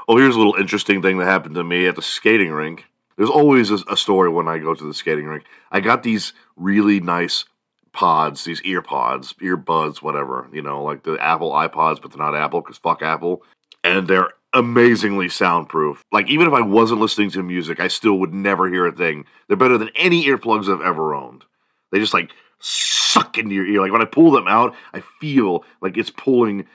Oh, 0.07 0.17
here's 0.17 0.35
a 0.35 0.37
little 0.37 0.55
interesting 0.55 1.01
thing 1.01 1.17
that 1.17 1.25
happened 1.25 1.55
to 1.55 1.63
me 1.63 1.87
at 1.87 1.95
the 1.95 2.01
skating 2.01 2.51
rink. 2.51 2.85
There's 3.15 3.29
always 3.29 3.71
a, 3.71 3.79
a 3.89 3.95
story 3.95 4.29
when 4.29 4.47
I 4.47 4.57
go 4.57 4.73
to 4.73 4.83
the 4.83 4.93
skating 4.93 5.25
rink. 5.25 5.45
I 5.71 5.79
got 5.79 6.03
these 6.03 6.33
really 6.57 6.99
nice 6.99 7.45
pods, 7.93 8.43
these 8.43 8.61
ear 8.63 8.81
pods, 8.81 9.33
earbuds, 9.41 10.01
whatever, 10.01 10.49
you 10.51 10.61
know, 10.61 10.83
like 10.83 11.03
the 11.03 11.17
Apple 11.19 11.51
iPods, 11.51 12.01
but 12.01 12.11
they're 12.11 12.17
not 12.17 12.35
Apple 12.35 12.61
because 12.61 12.77
fuck 12.77 13.01
Apple. 13.01 13.43
And 13.83 14.07
they're 14.07 14.31
amazingly 14.53 15.29
soundproof. 15.29 16.03
Like 16.11 16.29
even 16.29 16.47
if 16.47 16.53
I 16.53 16.61
wasn't 16.61 17.01
listening 17.01 17.31
to 17.31 17.43
music, 17.43 17.79
I 17.79 17.87
still 17.87 18.19
would 18.19 18.33
never 18.33 18.69
hear 18.69 18.85
a 18.85 18.91
thing. 18.91 19.25
They're 19.47 19.57
better 19.57 19.77
than 19.77 19.89
any 19.95 20.25
earplugs 20.25 20.71
I've 20.71 20.85
ever 20.85 21.13
owned. 21.13 21.43
They 21.91 21.99
just 21.99 22.13
like 22.13 22.31
suck 22.59 23.37
into 23.37 23.55
your 23.55 23.67
ear. 23.67 23.81
Like 23.81 23.91
when 23.91 24.01
I 24.01 24.05
pull 24.05 24.31
them 24.31 24.47
out, 24.47 24.75
I 24.93 25.01
feel 25.19 25.63
like 25.81 25.97
it's 25.97 26.09
pulling 26.09 26.65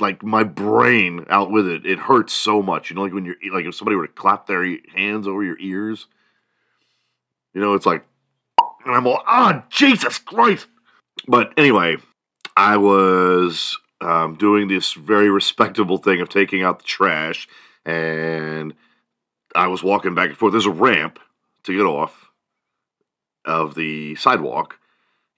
like 0.00 0.22
my 0.22 0.44
brain 0.44 1.26
out 1.28 1.50
with 1.50 1.66
it. 1.66 1.86
It 1.86 1.98
hurts 1.98 2.32
so 2.32 2.62
much. 2.62 2.90
You 2.90 2.96
know, 2.96 3.02
like 3.02 3.12
when 3.12 3.24
you're 3.24 3.36
like 3.52 3.64
if 3.64 3.74
somebody 3.74 3.96
were 3.96 4.06
to 4.06 4.12
clap 4.12 4.46
their 4.46 4.64
hands 4.94 5.26
over 5.26 5.42
your 5.42 5.58
ears. 5.58 6.06
You 7.54 7.60
know, 7.60 7.74
it's 7.74 7.86
like 7.86 8.04
and 8.84 8.94
I'm 8.94 9.06
all, 9.06 9.22
ah, 9.26 9.64
Jesus 9.68 10.18
Christ. 10.18 10.66
But 11.26 11.52
anyway, 11.56 11.96
I 12.56 12.76
was 12.76 13.78
um, 14.00 14.36
doing 14.36 14.68
this 14.68 14.92
very 14.94 15.30
respectable 15.30 15.98
thing 15.98 16.20
of 16.20 16.28
taking 16.28 16.62
out 16.62 16.78
the 16.78 16.84
trash, 16.84 17.48
and 17.84 18.74
I 19.54 19.66
was 19.66 19.82
walking 19.82 20.14
back 20.14 20.28
and 20.28 20.38
forth. 20.38 20.52
There's 20.52 20.66
a 20.66 20.70
ramp 20.70 21.18
to 21.64 21.76
get 21.76 21.84
off 21.84 22.30
of 23.44 23.74
the 23.74 24.14
sidewalk. 24.16 24.78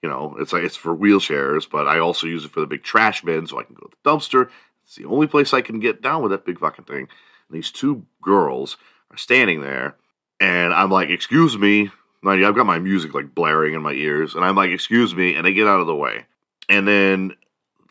You 0.01 0.09
know, 0.09 0.35
it's 0.39 0.53
like 0.53 0.63
it's 0.63 0.75
for 0.75 0.95
wheelchairs, 0.95 1.69
but 1.69 1.87
I 1.87 1.99
also 1.99 2.27
use 2.27 2.45
it 2.45 2.51
for 2.51 2.59
the 2.59 2.67
big 2.67 2.83
trash 2.83 3.21
bin, 3.21 3.47
so 3.47 3.59
I 3.59 3.63
can 3.63 3.75
go 3.75 3.87
to 3.87 3.95
the 4.03 4.09
dumpster. 4.09 4.49
It's 4.83 4.95
the 4.95 5.05
only 5.05 5.27
place 5.27 5.53
I 5.53 5.61
can 5.61 5.79
get 5.79 6.01
down 6.01 6.21
with 6.21 6.31
that 6.31 6.45
big 6.45 6.59
fucking 6.59 6.85
thing. 6.85 7.07
And 7.07 7.07
these 7.49 7.71
two 7.71 8.05
girls 8.21 8.77
are 9.11 9.17
standing 9.17 9.61
there, 9.61 9.95
and 10.39 10.73
I'm 10.73 10.91
like, 10.91 11.09
"Excuse 11.09 11.57
me." 11.57 11.91
I've 12.23 12.55
got 12.55 12.67
my 12.67 12.77
music 12.77 13.15
like 13.15 13.33
blaring 13.33 13.73
in 13.73 13.81
my 13.81 13.93
ears, 13.93 14.35
and 14.35 14.45
I'm 14.45 14.55
like, 14.55 14.69
"Excuse 14.69 15.15
me," 15.15 15.35
and 15.35 15.45
they 15.45 15.53
get 15.53 15.67
out 15.67 15.79
of 15.79 15.87
the 15.87 15.95
way. 15.95 16.25
And 16.69 16.87
then 16.87 17.35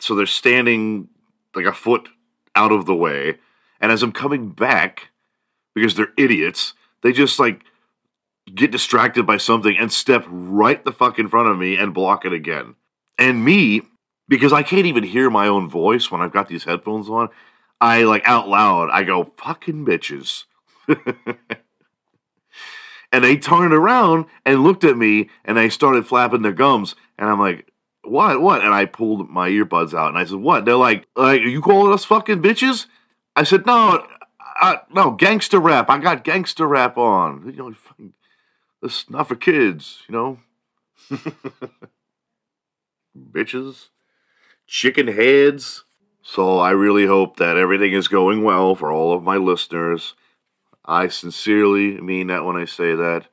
so 0.00 0.14
they're 0.14 0.26
standing 0.26 1.08
like 1.54 1.66
a 1.66 1.72
foot 1.72 2.08
out 2.54 2.72
of 2.72 2.86
the 2.86 2.94
way. 2.94 3.38
And 3.80 3.92
as 3.92 4.02
I'm 4.02 4.12
coming 4.12 4.50
back, 4.50 5.10
because 5.74 5.94
they're 5.94 6.12
idiots, 6.16 6.74
they 7.02 7.12
just 7.12 7.38
like 7.38 7.64
get 8.54 8.70
distracted 8.70 9.26
by 9.26 9.36
something 9.36 9.76
and 9.78 9.92
step 9.92 10.24
right 10.28 10.84
the 10.84 10.92
fuck 10.92 11.18
in 11.18 11.28
front 11.28 11.48
of 11.48 11.58
me 11.58 11.76
and 11.76 11.94
block 11.94 12.24
it 12.24 12.32
again. 12.32 12.74
And 13.18 13.44
me, 13.44 13.82
because 14.28 14.52
I 14.52 14.62
can't 14.62 14.86
even 14.86 15.04
hear 15.04 15.30
my 15.30 15.46
own 15.46 15.68
voice 15.68 16.10
when 16.10 16.20
I've 16.20 16.32
got 16.32 16.48
these 16.48 16.64
headphones 16.64 17.08
on, 17.08 17.28
I 17.80 18.02
like 18.02 18.26
out 18.26 18.48
loud, 18.48 18.90
I 18.90 19.02
go, 19.04 19.32
fucking 19.36 19.86
bitches. 19.86 20.44
And 23.12 23.24
they 23.24 23.36
turned 23.36 23.72
around 23.72 24.26
and 24.46 24.62
looked 24.62 24.84
at 24.84 24.96
me 24.96 25.30
and 25.44 25.56
they 25.56 25.68
started 25.68 26.06
flapping 26.06 26.42
their 26.42 26.52
gums. 26.52 26.94
And 27.18 27.28
I'm 27.28 27.40
like, 27.40 27.70
what? 28.04 28.40
What? 28.40 28.64
And 28.64 28.74
I 28.74 28.86
pulled 28.86 29.28
my 29.28 29.48
earbuds 29.48 29.94
out 29.94 30.08
and 30.08 30.18
I 30.18 30.24
said, 30.24 30.38
what? 30.38 30.64
They're 30.64 30.76
like, 30.76 31.06
like, 31.16 31.42
are 31.42 31.48
you 31.48 31.60
calling 31.60 31.92
us 31.92 32.04
fucking 32.04 32.42
bitches? 32.42 32.86
I 33.36 33.44
said, 33.44 33.66
no, 33.66 34.06
I, 34.40 34.80
no, 34.92 35.12
gangster 35.12 35.58
rap. 35.58 35.88
I 35.90 35.98
got 35.98 36.24
gangster 36.24 36.66
rap 36.66 36.96
on. 36.98 37.44
You 37.46 37.52
know, 37.52 37.72
fucking, 37.72 38.12
this 38.82 39.08
not 39.08 39.28
for 39.28 39.36
kids, 39.36 40.02
you 40.08 40.14
know? 40.14 40.38
bitches, 43.32 43.88
chicken 44.66 45.08
heads. 45.08 45.84
So 46.22 46.58
I 46.58 46.70
really 46.70 47.06
hope 47.06 47.36
that 47.36 47.56
everything 47.56 47.92
is 47.92 48.08
going 48.08 48.42
well 48.44 48.74
for 48.74 48.92
all 48.92 49.12
of 49.12 49.22
my 49.22 49.36
listeners. 49.36 50.14
I 50.84 51.08
sincerely 51.08 52.00
mean 52.00 52.28
that 52.28 52.44
when 52.44 52.56
I 52.56 52.64
say 52.64 52.94
that. 52.94 53.26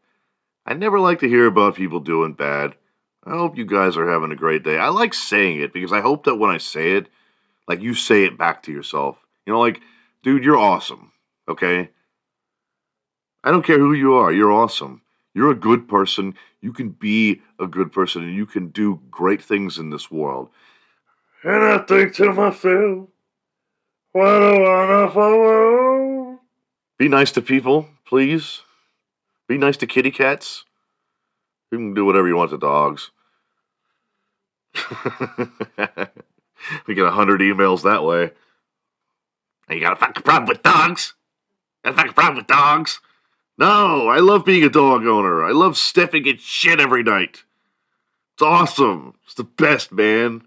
I 0.66 0.74
never 0.74 1.00
like 1.00 1.20
to 1.20 1.30
hear 1.30 1.46
about 1.46 1.76
people 1.76 2.00
doing 2.00 2.34
bad. 2.34 2.76
I 3.28 3.38
hope 3.38 3.58
you 3.58 3.66
guys 3.66 3.98
are 3.98 4.10
having 4.10 4.32
a 4.32 4.38
great 4.38 4.64
day. 4.64 4.78
I 4.78 4.88
like 4.88 5.14
saying 5.14 5.60
it 5.60 5.74
because 5.74 5.92
I 5.92 6.00
hope 6.00 6.24
that 6.24 6.36
when 6.36 6.50
I 6.50 6.58
say 6.58 6.92
it, 6.94 7.08
like 7.68 7.82
you 7.82 7.94
say 7.94 8.24
it 8.24 8.38
back 8.38 8.64
to 8.64 8.72
yourself. 8.72 9.18
You 9.46 9.52
know, 9.52 9.60
like, 9.60 9.82
dude, 10.24 10.46
you're 10.46 10.58
awesome. 10.58 11.12
Okay? 11.50 11.90
I 13.44 13.52
don't 13.52 13.66
care 13.66 13.80
who 13.80 13.94
you 13.94 14.14
are. 14.14 14.32
You're 14.32 14.54
awesome. 14.54 15.02
You're 15.34 15.52
a 15.52 15.56
good 15.56 15.90
person. 15.90 16.36
You 16.62 16.72
can 16.72 16.90
be 16.90 17.42
a 17.60 17.68
good 17.68 17.92
person 17.92 18.24
and 18.24 18.36
you 18.36 18.46
can 18.46 18.70
do 18.70 19.02
great 19.12 19.42
things 19.42 19.78
in 19.78 19.90
this 19.90 20.10
world. 20.10 20.50
And 21.44 21.64
I 21.64 21.80
think 21.80 22.16
to 22.16 22.32
myself, 22.32 23.10
what 24.14 24.26
a 24.26 24.60
wonderful 24.60 25.22
world. 25.22 26.40
Be 26.98 27.10
nice 27.10 27.32
to 27.34 27.42
people, 27.42 27.88
please. 28.06 28.62
Be 29.48 29.58
nice 29.58 29.78
to 29.78 29.88
kitty 29.88 30.12
cats. 30.12 30.64
You 31.72 31.78
can 31.78 31.94
do 31.94 32.06
whatever 32.06 32.28
you 32.28 32.36
want 32.38 32.52
to 32.52 32.58
dogs. 32.58 33.12
we 36.88 36.96
get 36.96 37.06
a 37.06 37.12
hundred 37.12 37.42
emails 37.42 37.84
that 37.84 38.04
way. 38.04 38.32
You 39.70 39.82
got 39.82 39.94
a 39.94 39.98
fucking 39.98 40.24
problem 40.24 40.48
with 40.48 40.64
dogs? 40.64 41.14
Got 41.84 41.94
a 41.94 41.98
fucking 41.98 42.14
problem 42.14 42.38
with 42.38 42.48
dogs? 42.48 43.00
No, 43.58 44.08
I 44.08 44.20
love 44.20 44.46
being 44.46 44.64
a 44.64 44.70
dog 44.70 45.06
owner. 45.06 45.44
I 45.44 45.52
love 45.52 45.78
stepping 45.78 46.26
in 46.26 46.38
shit 46.38 46.80
every 46.80 47.04
night. 47.04 47.44
It's 48.36 48.44
awesome. 48.44 49.16
It's 49.26 49.34
the 49.34 49.44
best, 49.44 49.92
man. 49.92 50.44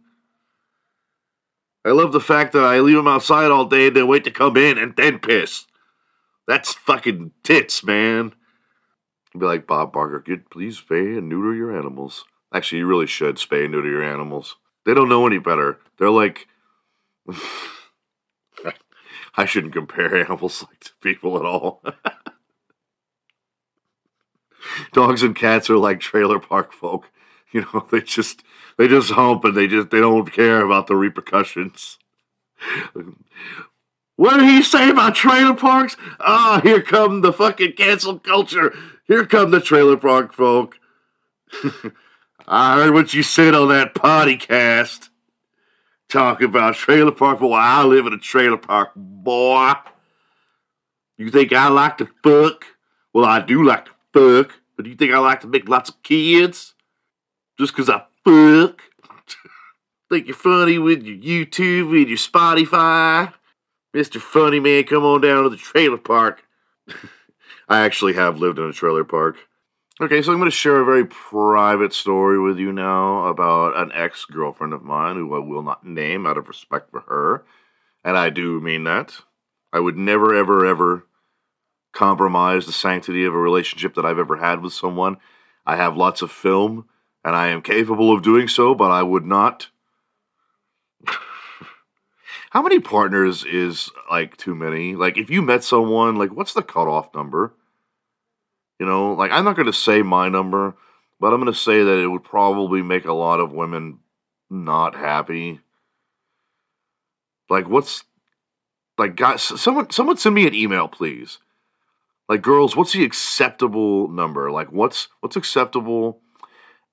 I 1.85 1.91
love 1.91 2.13
the 2.13 2.21
fact 2.21 2.53
that 2.53 2.63
I 2.63 2.81
leave 2.81 2.97
them 2.97 3.09
outside 3.09 3.51
all 3.51 3.65
day 3.65 3.89
and 3.89 3.97
then 3.97 4.07
wait 4.07 4.25
to 4.25 4.31
come 4.31 4.57
in 4.57 4.79
and 4.79 4.95
then 4.97 5.19
piss. 5.19 5.67
That's 6.47 6.75
fucking 6.75 7.33
tits, 7.43 7.83
man. 7.83 8.35
Be 9.37 9.47
like 9.47 9.67
Bob 9.67 9.93
Barker, 9.93 10.21
get 10.21 10.51
please 10.51 10.81
spay 10.81 11.17
and 11.17 11.29
neuter 11.29 11.55
your 11.55 11.77
animals. 11.77 12.25
Actually, 12.53 12.79
you 12.79 12.87
really 12.87 13.07
should 13.07 13.37
spay 13.37 13.65
and 13.65 13.73
neuter 13.73 13.89
your 13.89 14.03
animals. 14.03 14.57
They 14.85 14.95
don't 14.95 15.09
know 15.09 15.27
any 15.27 15.39
better. 15.39 15.79
They're 15.99 16.11
like 16.11 16.49
I 19.37 19.45
shouldn't 19.45 19.75
compare 19.75 20.17
animals 20.25 20.63
like 20.63 20.81
to 20.81 20.93
people 21.01 21.39
at 21.39 21.45
all. 21.45 21.83
Dogs 24.93 25.23
and 25.23 25.35
cats 25.35 25.71
are 25.71 25.79
like 25.79 26.01
trailer 26.01 26.39
park 26.39 26.73
folk. 26.73 27.11
You 27.53 27.63
know, 27.63 27.87
they 27.91 28.01
just 28.01 28.45
they 28.79 28.87
just 28.87 29.11
hump 29.11 29.45
and 29.45 29.57
they 29.57 29.67
just 29.67 29.91
they 29.91 29.99
don't 29.99 30.33
care 30.33 30.65
about 30.65 30.87
the 30.87 30.95
repercussions. 30.95 31.99
What 34.15 34.37
did 34.37 34.49
he 34.49 34.63
say 34.63 34.91
about 34.91 35.17
trailer 35.17 35.55
parks? 35.55 35.97
Ah, 36.21 36.59
oh, 36.59 36.61
here 36.61 36.81
come 36.81 37.23
the 37.23 37.33
fucking 37.33 37.73
cancel 37.73 38.21
culture. 38.21 38.73
Here 39.07 39.27
come 39.27 39.51
the 39.51 39.61
trailer 39.61 39.97
park 39.97 40.33
folk. 40.33 40.79
I 42.53 42.75
heard 42.75 42.95
what 42.95 43.15
you 43.15 43.23
said 43.23 43.55
on 43.55 43.69
that 43.69 43.95
podcast. 43.95 45.09
Talking 46.09 46.47
about 46.47 46.75
trailer 46.75 47.13
park, 47.13 47.39
boy. 47.39 47.55
I 47.55 47.85
live 47.85 48.07
in 48.07 48.13
a 48.13 48.19
trailer 48.19 48.57
park, 48.57 48.91
boy. 48.97 49.75
You 51.17 51.31
think 51.31 51.53
I 51.53 51.69
like 51.69 51.99
to 51.99 52.09
fuck? 52.25 52.65
Well, 53.15 53.25
I 53.25 53.41
do 53.41 53.63
like 53.63 53.85
to 53.85 53.93
fuck, 54.13 54.53
but 54.75 54.83
do 54.83 54.91
you 54.91 54.97
think 54.97 55.13
I 55.13 55.19
like 55.19 55.43
to 55.43 55.47
make 55.47 55.69
lots 55.69 55.91
of 55.91 56.03
kids? 56.03 56.75
Just 57.57 57.73
because 57.73 57.89
I 57.89 58.03
fuck? 58.25 58.83
think 60.11 60.27
you're 60.27 60.35
funny 60.35 60.79
with 60.79 61.05
your 61.05 61.19
YouTube 61.19 61.97
and 61.97 62.09
your 62.09 62.19
Spotify? 62.19 63.33
Mr. 63.95 64.21
Funny 64.21 64.59
Man, 64.59 64.83
come 64.83 65.05
on 65.05 65.21
down 65.21 65.45
to 65.45 65.51
the 65.51 65.57
trailer 65.57 65.99
park. 65.99 66.43
I 67.69 67.83
actually 67.85 68.15
have 68.15 68.39
lived 68.39 68.59
in 68.59 68.65
a 68.65 68.73
trailer 68.73 69.05
park. 69.05 69.37
Okay, 70.03 70.23
so 70.23 70.33
I'm 70.33 70.39
going 70.39 70.51
to 70.51 70.57
share 70.57 70.81
a 70.81 70.85
very 70.87 71.05
private 71.05 71.93
story 71.93 72.41
with 72.41 72.59
you 72.59 72.73
now 72.73 73.27
about 73.27 73.77
an 73.77 73.93
ex 73.93 74.25
girlfriend 74.25 74.73
of 74.73 74.83
mine 74.83 75.17
who 75.17 75.37
I 75.37 75.41
will 75.41 75.63
not 75.63 75.85
name 75.85 76.27
out 76.27 76.39
of 76.39 76.49
respect 76.49 76.91
for 76.91 77.01
her. 77.01 77.45
And 78.03 78.17
I 78.17 78.31
do 78.31 78.63
mean 78.63 78.85
that. 78.85 79.21
I 79.75 79.81
would 79.81 79.99
never, 79.99 80.35
ever, 80.35 80.65
ever 80.65 81.07
compromise 81.93 82.65
the 82.65 82.73
sanctity 82.73 83.27
of 83.27 83.35
a 83.35 83.39
relationship 83.39 83.95
that 83.97 84.07
I've 84.07 84.19
ever 84.19 84.37
had 84.37 84.63
with 84.63 84.73
someone. 84.73 85.19
I 85.67 85.77
have 85.77 85.99
lots 85.99 86.23
of 86.23 86.33
film, 86.33 86.89
and 87.23 87.37
I 87.37 87.49
am 87.49 87.61
capable 87.61 88.11
of 88.11 88.23
doing 88.23 88.49
so, 88.49 88.75
but 88.75 88.91
I 88.91 89.03
would 89.03 89.27
not. 89.27 89.69
How 92.51 92.63
many 92.63 92.81
partners 92.81 93.45
is 93.45 93.91
like 94.11 94.39
too 94.39 94.55
many? 94.55 94.95
Like, 94.95 95.19
if 95.19 95.29
you 95.29 95.43
met 95.43 95.63
someone, 95.63 96.17
like, 96.17 96.31
what's 96.31 96.55
the 96.55 96.63
cutoff 96.63 97.15
number? 97.15 97.53
You 98.81 98.87
know, 98.87 99.13
like 99.13 99.31
I'm 99.31 99.45
not 99.45 99.57
going 99.57 99.67
to 99.67 99.75
say 99.75 100.01
my 100.01 100.31
number, 100.31 100.75
but 101.21 101.35
I'm 101.35 101.41
going 101.41 101.53
to 101.53 101.59
say 101.59 101.83
that 101.83 101.99
it 101.99 102.09
would 102.09 102.25
probably 102.25 102.81
make 102.81 103.05
a 103.05 103.13
lot 103.13 103.39
of 103.39 103.53
women 103.53 103.99
not 104.49 104.97
happy. 104.97 105.61
Like, 107.51 107.69
what's 107.69 108.05
like, 108.97 109.17
guys? 109.17 109.43
Someone, 109.43 109.91
someone 109.91 110.17
send 110.17 110.35
me 110.35 110.47
an 110.47 110.55
email, 110.55 110.89
please. 110.89 111.39
Like, 112.27 112.41
girls, 112.41 112.75
what's 112.75 112.95
the 112.95 113.05
acceptable 113.05 114.09
number? 114.09 114.51
Like, 114.51 114.73
what's 114.73 115.09
what's 115.21 115.37
acceptable, 115.37 116.23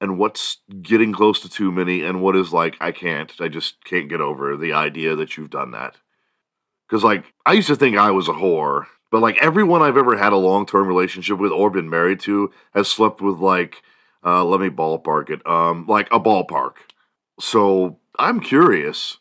and 0.01 0.19
what's 0.19 0.57
getting 0.81 1.13
close 1.13 1.39
to 1.39 1.49
too 1.49 1.71
many, 1.71 2.01
and 2.01 2.21
what 2.21 2.35
is 2.35 2.51
like 2.51 2.75
I 2.81 2.91
can't. 2.91 3.31
I 3.39 3.47
just 3.47 3.81
can't 3.85 4.09
get 4.09 4.19
over 4.19 4.57
the 4.57 4.73
idea 4.73 5.15
that 5.15 5.37
you've 5.37 5.51
done 5.51 5.71
that. 5.71 5.95
Because 6.89 7.05
like 7.05 7.23
I 7.45 7.53
used 7.53 7.69
to 7.69 7.77
think 7.77 7.97
I 7.97 8.11
was 8.11 8.27
a 8.27 8.33
whore 8.33 8.87
but 9.11 9.21
like 9.21 9.37
everyone 9.41 9.81
I've 9.81 9.97
ever 9.97 10.17
had 10.17 10.33
a 10.33 10.37
long 10.37 10.65
term 10.65 10.87
relationship 10.87 11.37
with 11.37 11.51
or 11.51 11.69
been 11.69 11.89
married 11.89 12.19
to 12.21 12.51
has 12.73 12.87
slept 12.87 13.21
with 13.21 13.39
like, 13.39 13.81
uh, 14.25 14.43
let 14.43 14.59
me 14.59 14.69
ballpark 14.69 15.29
it, 15.29 15.45
um, 15.47 15.85
like 15.87 16.07
a 16.11 16.19
ballpark. 16.19 16.73
So 17.39 17.99
I'm 18.17 18.39
curious, 18.39 19.17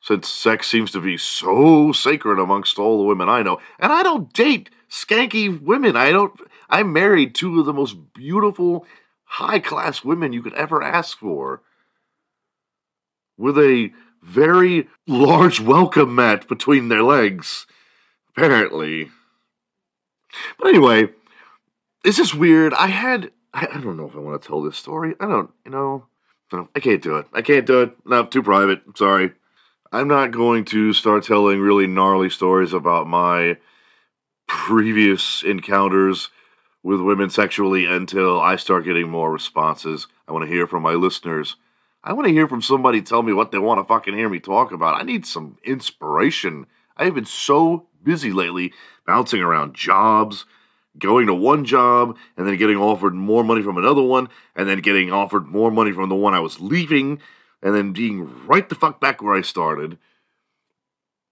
since 0.00 0.28
sex 0.28 0.68
seems 0.68 0.90
to 0.92 1.00
be 1.00 1.16
so 1.16 1.92
sacred 1.92 2.38
amongst 2.38 2.78
all 2.78 2.98
the 2.98 3.04
women 3.04 3.28
I 3.28 3.42
know, 3.42 3.60
and 3.78 3.92
I 3.92 4.02
don't 4.02 4.32
date 4.32 4.70
skanky 4.90 5.60
women. 5.60 5.96
I 5.96 6.10
don't. 6.10 6.38
I'm 6.68 6.92
married 6.92 7.34
two 7.34 7.60
of 7.60 7.66
the 7.66 7.72
most 7.72 7.96
beautiful, 8.14 8.86
high 9.24 9.58
class 9.58 10.04
women 10.04 10.32
you 10.32 10.42
could 10.42 10.54
ever 10.54 10.82
ask 10.82 11.18
for, 11.18 11.62
with 13.36 13.58
a 13.58 13.90
very 14.22 14.88
large 15.06 15.60
welcome 15.60 16.14
mat 16.14 16.48
between 16.48 16.88
their 16.88 17.02
legs 17.02 17.66
Apparently. 18.36 19.10
But 20.58 20.68
anyway, 20.68 21.08
this 22.02 22.18
is 22.18 22.34
weird. 22.34 22.74
I 22.74 22.88
had 22.88 23.30
I, 23.54 23.68
I 23.72 23.80
don't 23.80 23.96
know 23.96 24.06
if 24.06 24.16
I 24.16 24.18
want 24.18 24.40
to 24.40 24.46
tell 24.46 24.60
this 24.60 24.76
story. 24.76 25.14
I 25.20 25.26
don't, 25.26 25.50
you 25.64 25.70
know, 25.70 26.06
no, 26.52 26.68
I 26.74 26.80
can't 26.80 27.00
do 27.00 27.16
it. 27.16 27.26
I 27.32 27.40
can't 27.40 27.66
do 27.66 27.82
it. 27.82 27.96
No, 28.04 28.24
too 28.26 28.42
private. 28.42 28.82
sorry. 28.96 29.32
I'm 29.92 30.08
not 30.08 30.32
going 30.32 30.64
to 30.66 30.92
start 30.92 31.22
telling 31.22 31.60
really 31.60 31.86
gnarly 31.86 32.28
stories 32.28 32.72
about 32.72 33.06
my 33.06 33.58
previous 34.48 35.42
encounters 35.44 36.30
with 36.82 37.00
women 37.00 37.30
sexually 37.30 37.86
until 37.86 38.40
I 38.40 38.56
start 38.56 38.84
getting 38.84 39.08
more 39.08 39.32
responses. 39.32 40.08
I 40.26 40.32
want 40.32 40.44
to 40.44 40.52
hear 40.52 40.66
from 40.66 40.82
my 40.82 40.94
listeners. 40.94 41.56
I 42.02 42.12
want 42.12 42.26
to 42.26 42.32
hear 42.32 42.48
from 42.48 42.60
somebody 42.60 43.02
tell 43.02 43.22
me 43.22 43.32
what 43.32 43.52
they 43.52 43.58
want 43.58 43.80
to 43.80 43.84
fucking 43.84 44.14
hear 44.14 44.28
me 44.28 44.40
talk 44.40 44.72
about. 44.72 45.00
I 45.00 45.04
need 45.04 45.24
some 45.24 45.58
inspiration. 45.64 46.66
I 46.96 47.04
have 47.04 47.14
been 47.14 47.24
so 47.24 47.86
busy 48.04 48.32
lately, 48.32 48.72
bouncing 49.06 49.40
around 49.40 49.74
jobs, 49.74 50.44
going 50.98 51.26
to 51.26 51.34
one 51.34 51.64
job, 51.64 52.16
and 52.36 52.46
then 52.46 52.56
getting 52.56 52.76
offered 52.76 53.14
more 53.14 53.42
money 53.42 53.62
from 53.62 53.78
another 53.78 54.02
one, 54.02 54.28
and 54.54 54.68
then 54.68 54.80
getting 54.80 55.12
offered 55.12 55.46
more 55.46 55.70
money 55.70 55.92
from 55.92 56.08
the 56.08 56.14
one 56.14 56.34
I 56.34 56.40
was 56.40 56.60
leaving, 56.60 57.20
and 57.62 57.74
then 57.74 57.92
being 57.92 58.46
right 58.46 58.68
the 58.68 58.74
fuck 58.74 59.00
back 59.00 59.22
where 59.22 59.34
I 59.34 59.40
started. 59.40 59.98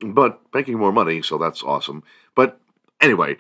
But 0.00 0.40
making 0.52 0.78
more 0.78 0.92
money, 0.92 1.22
so 1.22 1.38
that's 1.38 1.62
awesome. 1.62 2.02
But 2.34 2.60
anyway, 3.00 3.36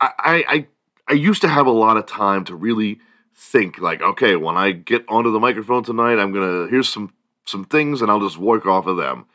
I, 0.00 0.44
I 0.48 0.66
I 1.08 1.12
used 1.14 1.42
to 1.42 1.48
have 1.48 1.66
a 1.66 1.70
lot 1.70 1.96
of 1.96 2.06
time 2.06 2.44
to 2.44 2.56
really 2.56 2.98
think 3.34 3.78
like, 3.78 4.02
okay, 4.02 4.36
when 4.36 4.56
I 4.56 4.72
get 4.72 5.04
onto 5.08 5.30
the 5.30 5.40
microphone 5.40 5.84
tonight, 5.84 6.18
I'm 6.18 6.32
gonna 6.32 6.66
here's 6.68 6.88
some 6.88 7.12
some 7.44 7.64
things 7.64 8.02
and 8.02 8.10
I'll 8.10 8.20
just 8.20 8.38
work 8.38 8.66
off 8.66 8.86
of 8.86 8.96
them. 8.96 9.26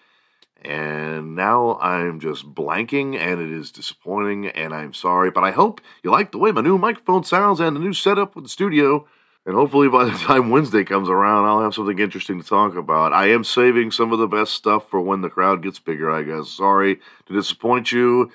And 0.63 1.36
now 1.36 1.78
I'm 1.80 2.19
just 2.19 2.54
blanking, 2.54 3.17
and 3.17 3.41
it 3.41 3.52
is 3.52 3.71
disappointing, 3.71 4.47
and 4.47 4.74
I'm 4.74 4.93
sorry. 4.93 5.32
But 5.32 5.43
I 5.43 5.52
hope 5.52 5.82
you 6.04 6.12
like 6.12 6.32
the 6.32 6.38
way 6.38 6.52
my 6.52 6.62
new 6.62 6.78
microphone 6.78 7.24
sounds 7.24 7.60
and 7.60 7.76
the 7.76 7.80
new 7.80 7.93
setup 7.93 8.36
with 8.36 8.45
the 8.45 8.50
studio. 8.50 9.08
And 9.45 9.56
hopefully, 9.56 9.89
by 9.89 10.06
the 10.06 10.12
time 10.17 10.50
Wednesday 10.50 10.84
comes 10.84 11.10
around, 11.10 11.45
I'll 11.45 11.62
have 11.62 11.74
something 11.74 11.97
interesting 11.97 12.41
to 12.41 12.47
talk 12.47 12.76
about. 12.76 13.13
I 13.13 13.30
am 13.30 13.43
saving 13.43 13.91
some 13.91 14.13
of 14.13 14.19
the 14.19 14.28
best 14.28 14.54
stuff 14.54 14.89
for 14.89 15.02
when 15.02 15.21
the 15.21 15.30
crowd 15.30 15.63
gets 15.63 15.80
bigger, 15.80 16.12
I 16.12 16.24
guess. 16.24 16.50
Sorry 16.50 17.00
to 17.26 17.34
disappoint 17.34 17.91
you. 17.91 18.32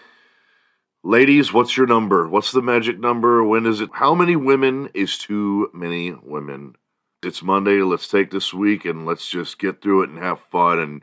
Ladies, 1.05 1.53
what's 1.53 1.77
your 1.77 1.87
number? 1.87 2.29
What's 2.29 2.51
the 2.51 2.63
magic 2.63 2.99
number? 2.99 3.45
When 3.45 3.65
is 3.67 3.81
it? 3.81 3.91
How 3.93 4.15
many 4.15 4.35
women 4.35 4.89
is 4.93 5.17
too 5.17 5.71
many 5.73 6.11
women? 6.11 6.75
It's 7.23 7.45
Monday. 7.45 7.83
Let's 7.83 8.09
take 8.09 8.33
this 8.33 8.53
week 8.53 8.85
and 8.85 9.07
let's 9.07 9.29
just 9.29 9.61
get 9.61 9.81
through 9.81 10.03
it 10.03 10.11
and 10.11 10.19
have 10.19 10.41
fun 10.41 10.81
and 10.81 11.03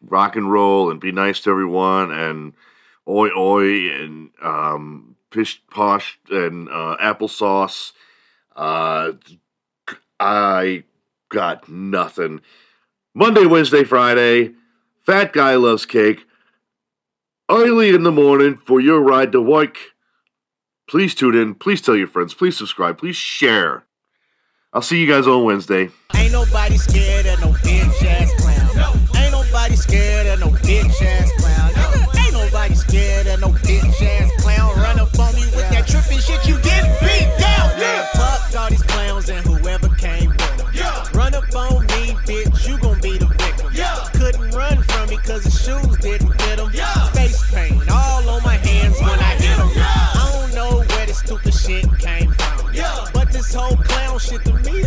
rock 0.00 0.36
and 0.36 0.50
roll 0.50 0.90
and 0.90 1.00
be 1.00 1.12
nice 1.12 1.40
to 1.40 1.50
everyone 1.50 2.12
and 2.12 2.52
oi 3.08 3.28
oi 3.36 3.90
and 3.90 4.30
um, 4.42 5.16
pish 5.30 5.62
posh 5.70 6.18
and 6.30 6.68
uh, 6.68 6.96
applesauce. 7.00 7.92
Uh, 8.54 9.12
I 10.18 10.84
got 11.28 11.68
nothing. 11.68 12.40
Monday, 13.14 13.46
Wednesday, 13.46 13.84
Friday. 13.84 14.52
Fat 15.04 15.32
guy 15.32 15.54
loves 15.54 15.86
cake. 15.86 16.26
Early 17.48 17.90
in 17.90 18.02
the 18.02 18.10
morning 18.12 18.58
for 18.66 18.80
your 18.80 19.00
ride 19.00 19.32
to 19.32 19.40
work. 19.40 19.78
Please 20.88 21.14
tune 21.14 21.36
in. 21.36 21.54
Please 21.54 21.80
tell 21.80 21.96
your 21.96 22.08
friends. 22.08 22.34
Please 22.34 22.56
subscribe. 22.56 22.98
Please 22.98 23.16
share. 23.16 23.84
I'll 24.72 24.82
see 24.82 25.00
you 25.00 25.06
guys 25.06 25.26
on 25.26 25.44
Wednesday. 25.44 25.90
Ain't 26.14 26.32
nobody 26.32 26.76
scared 26.76 27.26
of 27.26 27.40
no 27.40 27.52
bitch 27.52 28.04
ass 28.04 28.45
bitch 30.66 31.02
ass 31.02 31.30
clown. 31.38 31.70
Ain't 32.18 32.32
nobody 32.32 32.74
scared 32.74 33.26
of 33.28 33.40
no 33.40 33.48
bitch 33.48 34.02
ass 34.02 34.30
clown. 34.42 34.74
Run 34.76 34.98
up 34.98 35.18
on 35.18 35.34
me 35.34 35.42
with 35.54 35.68
that 35.70 35.86
tripping 35.86 36.18
shit, 36.18 36.44
you 36.46 36.60
get 36.60 36.82
beat 37.00 37.30
down. 37.38 37.70
Yeah, 37.78 38.04
fuck 38.14 38.60
all 38.60 38.68
these 38.68 38.82
clowns 38.82 39.28
and 39.30 39.46
whoever 39.46 39.88
came 39.96 40.30
with 40.30 40.56
them. 40.56 40.66
Run 41.14 41.34
up 41.34 41.54
on 41.54 41.82
me, 41.86 42.18
bitch, 42.26 42.68
you 42.68 42.78
gon' 42.78 43.00
be 43.00 43.16
the 43.16 43.26
victim. 43.26 43.70
Yeah. 43.72 44.08
Couldn't 44.14 44.50
run 44.50 44.82
from 44.82 45.08
me 45.08 45.16
cause 45.18 45.44
his 45.44 45.62
shoes 45.62 45.96
didn't 45.98 46.32
fit 46.40 46.58
him. 46.58 46.70
Face 47.12 47.42
paint 47.52 47.90
all 47.90 48.28
on 48.28 48.42
my 48.42 48.56
hands 48.56 48.98
when 49.00 49.18
I 49.20 49.34
hit 49.38 49.56
him. 49.56 49.70
I 49.76 50.30
don't 50.32 50.54
know 50.54 50.82
where 50.82 51.06
this 51.06 51.18
stupid 51.18 51.54
shit 51.54 51.86
came 52.00 52.32
from. 52.32 52.72
But 53.14 53.32
this 53.32 53.54
whole 53.54 53.76
clown 53.76 54.18
shit 54.18 54.44
to 54.44 54.52
me 54.52 54.80